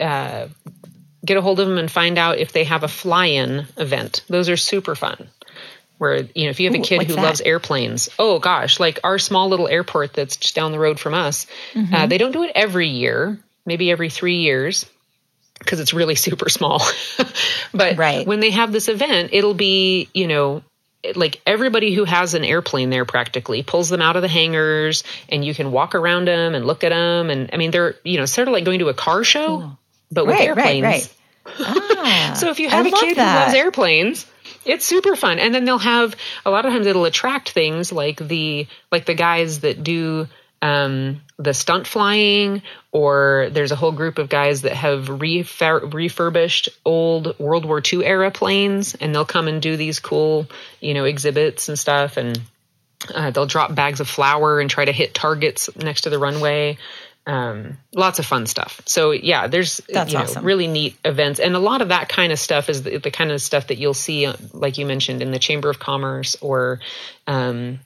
uh, 0.00 0.46
get 1.24 1.36
a 1.36 1.40
hold 1.42 1.60
of 1.60 1.68
them 1.68 1.78
and 1.78 1.90
find 1.90 2.18
out 2.18 2.38
if 2.38 2.52
they 2.52 2.64
have 2.64 2.82
a 2.82 2.88
fly-in 2.88 3.66
event. 3.76 4.22
Those 4.28 4.48
are 4.48 4.56
super 4.56 4.94
fun. 4.94 5.28
Where 5.98 6.16
you 6.34 6.44
know, 6.44 6.50
if 6.50 6.58
you 6.60 6.68
have 6.68 6.74
a 6.78 6.82
kid 6.82 7.02
who 7.04 7.14
that? 7.14 7.22
loves 7.22 7.40
airplanes, 7.40 8.08
oh 8.18 8.38
gosh, 8.40 8.80
like 8.80 8.98
our 9.04 9.18
small 9.18 9.48
little 9.48 9.68
airport 9.68 10.12
that's 10.12 10.36
just 10.36 10.54
down 10.54 10.72
the 10.72 10.78
road 10.78 10.98
from 10.98 11.14
us, 11.14 11.46
Mm-hmm. 11.72 11.94
uh, 11.94 12.06
they 12.06 12.18
don't 12.18 12.32
do 12.32 12.42
it 12.42 12.50
every 12.54 12.88
year, 12.88 13.38
maybe 13.64 13.90
every 13.92 14.10
three 14.10 14.38
years, 14.38 14.86
because 15.60 15.78
it's 15.78 15.94
really 15.94 16.14
super 16.26 16.48
small. 16.48 16.82
but 17.72 17.96
Right. 17.96 18.26
when 18.26 18.40
they 18.40 18.50
have 18.50 18.72
this 18.72 18.88
event, 18.88 19.30
it'll 19.32 19.54
be 19.54 20.08
you 20.12 20.26
know 20.26 20.62
like 21.14 21.40
everybody 21.46 21.94
who 21.94 22.04
has 22.04 22.32
an 22.34 22.44
airplane 22.44 22.88
there 22.90 23.04
practically 23.04 23.62
pulls 23.62 23.88
them 23.90 24.00
out 24.02 24.16
of 24.16 24.22
the 24.22 24.28
hangars 24.28 25.04
and 25.28 25.44
you 25.44 25.54
can 25.54 25.70
walk 25.70 25.94
around 25.94 26.26
them 26.26 26.54
and 26.54 26.64
look 26.66 26.82
at 26.82 26.88
them 26.88 27.28
and 27.28 27.50
i 27.52 27.58
mean 27.58 27.70
they're 27.70 27.94
you 28.04 28.16
know 28.16 28.24
sort 28.24 28.48
of 28.48 28.52
like 28.54 28.64
going 28.64 28.78
to 28.78 28.88
a 28.88 28.94
car 28.94 29.22
show 29.22 29.76
but 30.14 30.26
with 30.26 30.36
Right, 30.36 30.48
airplanes 30.48 30.84
right, 30.84 30.92
right. 30.92 31.14
Ah, 31.60 32.34
so 32.38 32.50
if 32.50 32.58
you 32.58 32.70
have 32.70 32.86
a 32.86 32.90
kid 32.90 33.16
that. 33.16 33.32
who 33.32 33.44
loves 33.44 33.54
airplanes 33.54 34.26
it's 34.64 34.84
super 34.84 35.14
fun 35.16 35.38
and 35.38 35.54
then 35.54 35.64
they'll 35.64 35.78
have 35.78 36.16
a 36.46 36.50
lot 36.50 36.64
of 36.64 36.72
times 36.72 36.86
it'll 36.86 37.04
attract 37.04 37.50
things 37.50 37.92
like 37.92 38.16
the 38.16 38.66
like 38.90 39.04
the 39.04 39.14
guys 39.14 39.60
that 39.60 39.82
do 39.84 40.26
um, 40.62 41.20
the 41.38 41.52
stunt 41.52 41.86
flying 41.86 42.62
or 42.90 43.48
there's 43.52 43.72
a 43.72 43.76
whole 43.76 43.92
group 43.92 44.16
of 44.16 44.30
guys 44.30 44.62
that 44.62 44.72
have 44.72 45.10
refur- 45.10 45.84
refurbished 45.86 46.70
old 46.86 47.38
world 47.38 47.66
war 47.66 47.82
ii 47.92 48.04
era 48.04 48.30
planes 48.30 48.94
and 48.94 49.14
they'll 49.14 49.26
come 49.26 49.48
and 49.48 49.60
do 49.60 49.76
these 49.76 50.00
cool 50.00 50.46
you 50.80 50.94
know 50.94 51.04
exhibits 51.04 51.68
and 51.68 51.78
stuff 51.78 52.16
and 52.16 52.40
uh, 53.14 53.30
they'll 53.30 53.44
drop 53.44 53.74
bags 53.74 54.00
of 54.00 54.08
flour 54.08 54.60
and 54.60 54.70
try 54.70 54.86
to 54.86 54.92
hit 54.92 55.12
targets 55.12 55.68
next 55.76 56.02
to 56.02 56.10
the 56.10 56.18
runway 56.18 56.78
um, 57.26 57.78
lots 57.94 58.18
of 58.18 58.26
fun 58.26 58.46
stuff 58.46 58.80
so 58.84 59.12
yeah 59.12 59.46
there's 59.46 59.80
That's 59.88 60.12
you 60.12 60.18
know, 60.18 60.24
awesome. 60.24 60.44
really 60.44 60.66
neat 60.66 60.96
events 61.04 61.40
and 61.40 61.56
a 61.56 61.58
lot 61.58 61.80
of 61.80 61.88
that 61.88 62.08
kind 62.08 62.32
of 62.32 62.38
stuff 62.38 62.68
is 62.68 62.82
the, 62.82 62.98
the 62.98 63.10
kind 63.10 63.32
of 63.32 63.40
stuff 63.40 63.68
that 63.68 63.78
you'll 63.78 63.94
see 63.94 64.26
uh, 64.26 64.34
like 64.52 64.78
you 64.78 64.86
mentioned 64.86 65.22
in 65.22 65.30
the 65.30 65.38
chamber 65.38 65.70
of 65.70 65.78
commerce 65.78 66.36
or 66.40 66.80
um, 67.26 67.80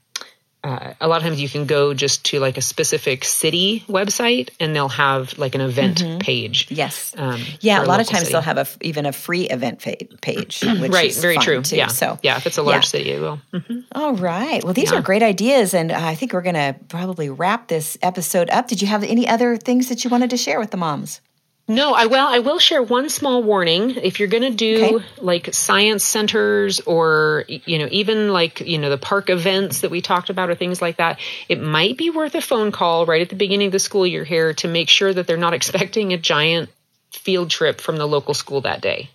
uh, 0.65 0.93
a 1.01 1.07
lot 1.07 1.19
of 1.19 1.23
times 1.23 1.41
you 1.41 1.49
can 1.49 1.67
go 1.67 1.95
just 1.95 2.25
to 2.27 2.41
like 2.41 2.57
a 2.59 2.61
specific 2.61 3.25
city 3.25 3.85
website 3.89 4.51
and 4.59 4.75
they'll 4.75 4.89
have 4.89 5.39
like 5.39 5.55
an 5.55 5.61
event 5.61 6.03
page 6.21 6.67
Yes. 6.71 7.15
um, 7.17 7.41
Yeah, 7.61 7.83
a 7.83 7.87
lot 7.87 8.01
of 8.01 8.07
times 8.09 8.21
city. 8.25 8.33
they'll 8.33 8.41
have 8.43 8.57
a 8.59 8.63
f- 8.63 8.77
even 8.81 9.07
a 9.07 9.13
free 9.13 9.49
event 9.49 9.79
page, 10.21 10.61
which 10.81 10.93
right 10.93 11.15
very 11.15 11.37
true 11.39 11.63
too. 11.63 11.77
yeah 11.77 11.87
So 11.87 12.19
yeah 12.23 12.37
if 12.37 12.47
it's 12.47 12.59
a 12.59 12.63
large 12.63 12.85
yeah. 12.85 12.89
city 12.89 13.11
it 13.13 13.21
will 13.21 13.41
Mhm. 13.55 13.85
All 13.95 14.15
right. 14.15 14.63
Well, 14.65 14.75
these 14.75 14.91
Yeah. 14.91 14.99
are 14.99 15.03
great 15.03 15.23
ideas, 15.23 15.75
and 15.75 15.91
uh, 15.93 15.99
I 15.99 16.15
think 16.15 16.33
we're 16.33 16.43
going 16.43 16.55
to 16.55 16.77
probably 16.89 17.29
wrap 17.31 17.69
this 17.69 17.97
episode 18.03 18.51
up. 18.51 18.69
Did 18.69 18.83
you 18.83 18.89
have 18.89 19.03
any 19.05 19.27
other 19.29 19.57
things 19.57 19.89
that 19.89 20.05
you 20.05 20.11
wanted 20.11 20.31
to 20.31 20.37
share 20.37 20.59
with 20.61 20.71
the 20.71 20.77
moms? 20.77 21.21
No, 21.71 21.93
I 21.93 22.07
well, 22.07 22.27
I 22.27 22.39
will 22.39 22.59
share 22.59 22.83
one 22.83 23.11
small 23.11 23.43
warning. 23.43 23.91
If 23.91 24.19
you're 24.19 24.29
going 24.29 24.43
to 24.43 24.51
do 24.51 24.97
okay. 24.97 25.07
like 25.19 25.53
science 25.53 26.03
centers 26.03 26.81
or 26.81 27.45
you 27.47 27.79
know 27.79 27.89
even 27.91 28.33
like 28.33 28.61
you 28.61 28.79
know 28.79 28.89
the 28.89 28.97
park 28.97 29.29
events 29.29 29.83
that 29.83 29.91
we 29.91 30.01
talked 30.01 30.31
about 30.31 30.49
or 30.49 30.55
things 30.55 30.81
like 30.81 30.97
that, 30.97 31.21
it 31.47 31.61
might 31.61 31.99
be 31.99 32.09
worth 32.09 32.35
a 32.35 32.41
phone 32.41 32.73
call 32.73 33.05
right 33.05 33.21
at 33.21 33.29
the 33.29 33.37
beginning 33.37 33.67
of 33.67 33.73
the 33.73 33.79
school 33.79 34.07
year 34.07 34.25
here 34.25 34.55
to 34.55 34.67
make 34.67 34.89
sure 34.89 35.13
that 35.13 35.27
they're 35.27 35.37
not 35.37 35.53
expecting 35.53 36.15
a 36.15 36.19
giant 36.19 36.71
field 37.13 37.51
trip 37.51 37.83
from 37.83 37.99
the 37.99 38.09
local 38.09 38.33
school 38.33 38.63
that 38.63 38.81
day. 38.81 39.11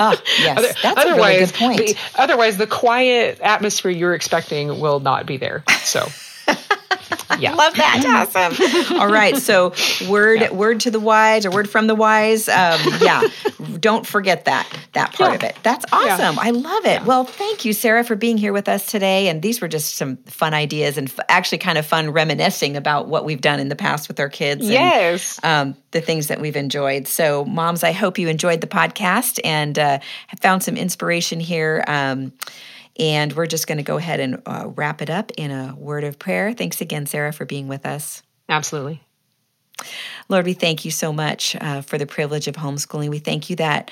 Ah, 0.00 0.20
yes, 0.40 0.58
Other, 0.58 0.68
that's 0.82 0.98
otherwise, 0.98 1.14
a 1.14 1.26
really 1.26 1.46
good 1.46 1.54
point. 1.54 1.78
The, 1.78 1.96
otherwise, 2.16 2.56
the 2.56 2.66
quiet 2.66 3.40
atmosphere 3.40 3.92
you're 3.92 4.14
expecting 4.14 4.80
will 4.80 4.98
not 4.98 5.26
be 5.26 5.36
there. 5.36 5.62
So. 5.84 6.08
Yeah. 7.38 7.54
Love 7.62 7.74
that. 7.74 8.30
Awesome. 8.34 8.96
All 9.00 9.08
right. 9.08 9.36
So 9.36 9.72
word 10.08 10.40
yeah. 10.40 10.52
word 10.52 10.80
to 10.80 10.90
the 10.90 11.00
wise 11.00 11.46
or 11.46 11.50
word 11.50 11.68
from 11.68 11.86
the 11.86 11.94
wise. 11.94 12.48
Um, 12.48 12.80
yeah. 13.00 13.22
Don't 13.80 14.06
forget 14.06 14.44
that 14.44 14.66
that 14.92 15.12
part 15.14 15.30
yeah. 15.30 15.36
of 15.36 15.42
it. 15.42 15.56
That's 15.62 15.84
awesome. 15.92 16.38
I 16.38 16.50
love 16.50 16.84
it. 16.84 17.04
Well, 17.04 17.24
thank 17.24 17.64
you, 17.64 17.72
Sara, 17.72 18.04
for 18.04 18.14
being 18.14 18.36
here 18.36 18.52
with 18.52 18.68
us 18.68 18.86
today. 18.86 19.28
And 19.28 19.42
these 19.42 19.60
were 19.60 19.68
just 19.68 19.94
some 19.94 20.16
fun 20.26 20.54
ideas 20.54 20.98
and 20.98 21.08
f- 21.08 21.20
actually 21.28 21.58
kind 21.58 21.78
of 21.78 21.86
fun 21.86 22.10
reminiscing 22.10 22.76
about 22.76 23.08
what 23.08 23.24
we've 23.24 23.40
done 23.40 23.58
in 23.58 23.68
the 23.68 23.76
past 23.76 24.08
with 24.08 24.20
our 24.20 24.28
kids. 24.28 24.68
Yes. 24.68 25.40
And, 25.42 25.74
um, 25.74 25.82
the 25.92 26.00
things 26.00 26.26
that 26.28 26.40
we've 26.40 26.56
enjoyed. 26.56 27.06
So, 27.06 27.44
moms, 27.44 27.84
I 27.84 27.92
hope 27.92 28.18
you 28.18 28.28
enjoyed 28.28 28.60
the 28.60 28.66
podcast 28.66 29.40
and 29.44 29.78
uh, 29.78 29.98
have 30.28 30.40
found 30.40 30.62
some 30.62 30.76
inspiration 30.76 31.40
here. 31.40 31.84
Um, 31.86 32.32
and 32.98 33.32
we're 33.32 33.46
just 33.46 33.66
going 33.66 33.78
to 33.78 33.84
go 33.84 33.96
ahead 33.96 34.20
and 34.20 34.42
uh, 34.46 34.68
wrap 34.74 35.02
it 35.02 35.10
up 35.10 35.32
in 35.36 35.50
a 35.50 35.74
word 35.76 36.04
of 36.04 36.18
prayer. 36.18 36.52
Thanks 36.52 36.80
again, 36.80 37.06
Sara, 37.06 37.32
for 37.32 37.44
being 37.44 37.68
with 37.68 37.86
us. 37.86 38.22
Absolutely. 38.48 39.02
Lord, 40.28 40.44
we 40.44 40.52
thank 40.52 40.84
you 40.84 40.90
so 40.90 41.12
much 41.12 41.56
uh, 41.60 41.80
for 41.80 41.98
the 41.98 42.06
privilege 42.06 42.48
of 42.48 42.56
homeschooling. 42.56 43.08
We 43.08 43.18
thank 43.18 43.50
you 43.50 43.56
that 43.56 43.90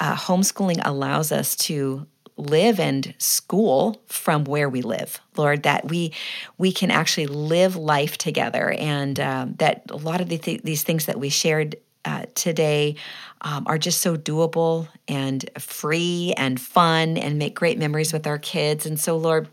uh, 0.00 0.16
homeschooling 0.16 0.80
allows 0.84 1.32
us 1.32 1.56
to 1.56 2.06
live 2.36 2.80
and 2.80 3.14
school 3.18 4.02
from 4.06 4.44
where 4.44 4.68
we 4.68 4.80
live 4.80 5.20
lord 5.36 5.64
that 5.64 5.88
we 5.88 6.12
we 6.56 6.72
can 6.72 6.90
actually 6.90 7.26
live 7.26 7.76
life 7.76 8.16
together 8.16 8.70
and 8.78 9.20
um, 9.20 9.54
that 9.58 9.82
a 9.90 9.96
lot 9.96 10.20
of 10.20 10.30
the 10.30 10.38
th- 10.38 10.62
these 10.62 10.82
things 10.82 11.04
that 11.04 11.20
we 11.20 11.28
shared 11.28 11.76
uh, 12.04 12.26
today 12.34 12.96
um, 13.42 13.64
are 13.66 13.78
just 13.78 14.00
so 14.00 14.16
doable 14.16 14.88
and 15.08 15.48
free 15.58 16.34
and 16.36 16.60
fun 16.60 17.16
and 17.16 17.38
make 17.38 17.54
great 17.54 17.78
memories 17.78 18.12
with 18.12 18.26
our 18.26 18.38
kids. 18.38 18.86
And 18.86 18.98
so, 18.98 19.16
Lord, 19.16 19.48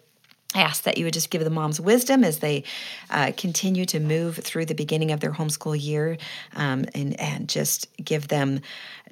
I 0.56 0.62
ask 0.62 0.84
that 0.84 0.98
you 0.98 1.06
would 1.06 1.14
just 1.14 1.30
give 1.30 1.44
the 1.44 1.52
moms 1.52 1.80
wisdom 1.80 2.24
as 2.24 2.40
they 2.40 2.64
uh, 3.12 3.32
continue 3.38 3.86
to 3.86 4.00
move 4.00 4.38
through 4.38 4.66
the 4.66 4.74
beginning 4.74 5.12
of 5.12 5.20
their 5.20 5.32
homeschool 5.32 5.80
year 5.80 6.18
um, 6.56 6.86
and, 6.96 7.20
and 7.20 7.48
just 7.48 7.88
give 7.98 8.30
them 8.30 8.62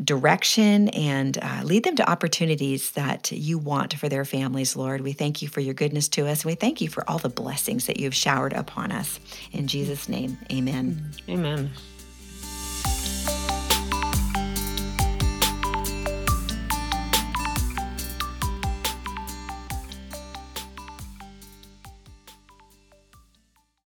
direction 0.03 0.89
and 0.89 1.37
uh, 1.39 1.61
lead 1.63 1.83
them 1.83 1.95
to 1.97 2.09
opportunities 2.09 2.91
that 2.91 3.31
you 3.31 3.59
want 3.59 3.93
for 3.93 4.09
their 4.09 4.25
families, 4.25 4.75
Lord. 4.75 5.01
We 5.01 5.13
thank 5.13 5.43
you 5.43 5.47
for 5.47 5.59
your 5.59 5.75
goodness 5.75 6.07
to 6.09 6.27
us. 6.27 6.41
And 6.41 6.49
we 6.49 6.55
thank 6.55 6.81
you 6.81 6.89
for 6.89 7.07
all 7.07 7.19
the 7.19 7.29
blessings 7.29 7.85
that 7.85 7.99
you've 7.99 8.15
showered 8.15 8.53
upon 8.53 8.91
us. 8.91 9.19
In 9.51 9.67
Jesus' 9.67 10.09
name, 10.09 10.39
amen. 10.51 11.11
Amen. 11.29 11.69